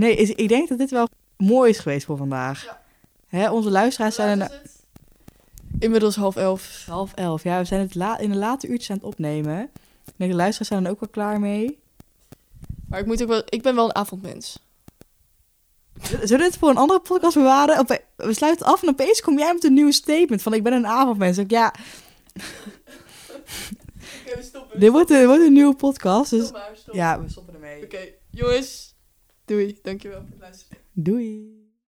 Nee, 0.00 0.16
is, 0.16 0.30
ik 0.30 0.48
denk 0.48 0.68
dat 0.68 0.78
dit 0.78 0.90
wel 0.90 1.08
mooi 1.36 1.70
is 1.70 1.78
geweest 1.78 2.06
voor 2.06 2.16
vandaag. 2.16 2.64
Ja. 2.64 2.82
Hè, 3.26 3.50
onze 3.50 3.70
luisteraars 3.70 4.14
zijn 4.14 4.40
er 4.40 4.50
Inmiddels 5.78 6.16
half 6.16 6.36
elf. 6.36 6.84
half 6.86 7.14
elf. 7.14 7.42
Ja, 7.42 7.58
we 7.58 7.64
zijn 7.64 7.80
het 7.80 7.94
la 7.94 8.18
in 8.18 8.30
de 8.30 8.36
late 8.36 8.66
uurtjes 8.66 8.90
aan 8.90 8.96
het 8.96 9.04
opnemen. 9.04 9.62
Ik 10.04 10.12
denk 10.16 10.30
de 10.30 10.36
luisteraars 10.36 10.68
zijn 10.68 10.84
er 10.84 10.90
ook 10.90 11.00
wel 11.00 11.08
klaar 11.08 11.40
mee. 11.40 11.78
Maar 12.88 13.00
ik, 13.00 13.06
moet 13.06 13.22
ook 13.22 13.28
wel, 13.28 13.42
ik 13.48 13.62
ben 13.62 13.74
wel 13.74 13.84
een 13.84 13.94
avondmens. 13.94 14.58
Zullen 16.02 16.28
we 16.28 16.36
dit 16.36 16.56
voor 16.58 16.68
een 16.68 16.76
andere 16.76 17.00
podcast 17.00 17.34
bewaren? 17.34 17.86
We 18.16 18.34
sluiten 18.34 18.66
af 18.66 18.82
en 18.82 18.88
opeens 18.88 19.20
kom 19.20 19.38
jij 19.38 19.52
met 19.52 19.64
een 19.64 19.74
nieuw 19.74 19.90
statement 19.90 20.42
van 20.42 20.54
ik 20.54 20.62
ben 20.62 20.72
een 20.72 20.86
avondmens. 20.86 21.38
Ik, 21.38 21.50
ja, 21.50 21.74
we 24.24 24.38
stoppen. 24.40 24.80
dit 24.80 24.90
wordt 24.90 25.10
een, 25.10 25.26
wordt 25.26 25.42
een 25.42 25.52
nieuwe 25.52 25.74
podcast. 25.74 26.30
Dus 26.30 26.52
maar, 26.52 26.70
stop. 26.74 26.94
ja, 26.94 27.20
we 27.20 27.28
stoppen 27.28 27.54
ermee. 27.54 27.84
Oké, 27.84 28.08
jongens. 28.30 28.89
Doei. 29.50 29.78
Dankjewel 29.82 30.20
voor 30.20 30.30
het 30.30 30.40
luisteren. 30.40 30.82
Doei. 30.92 31.59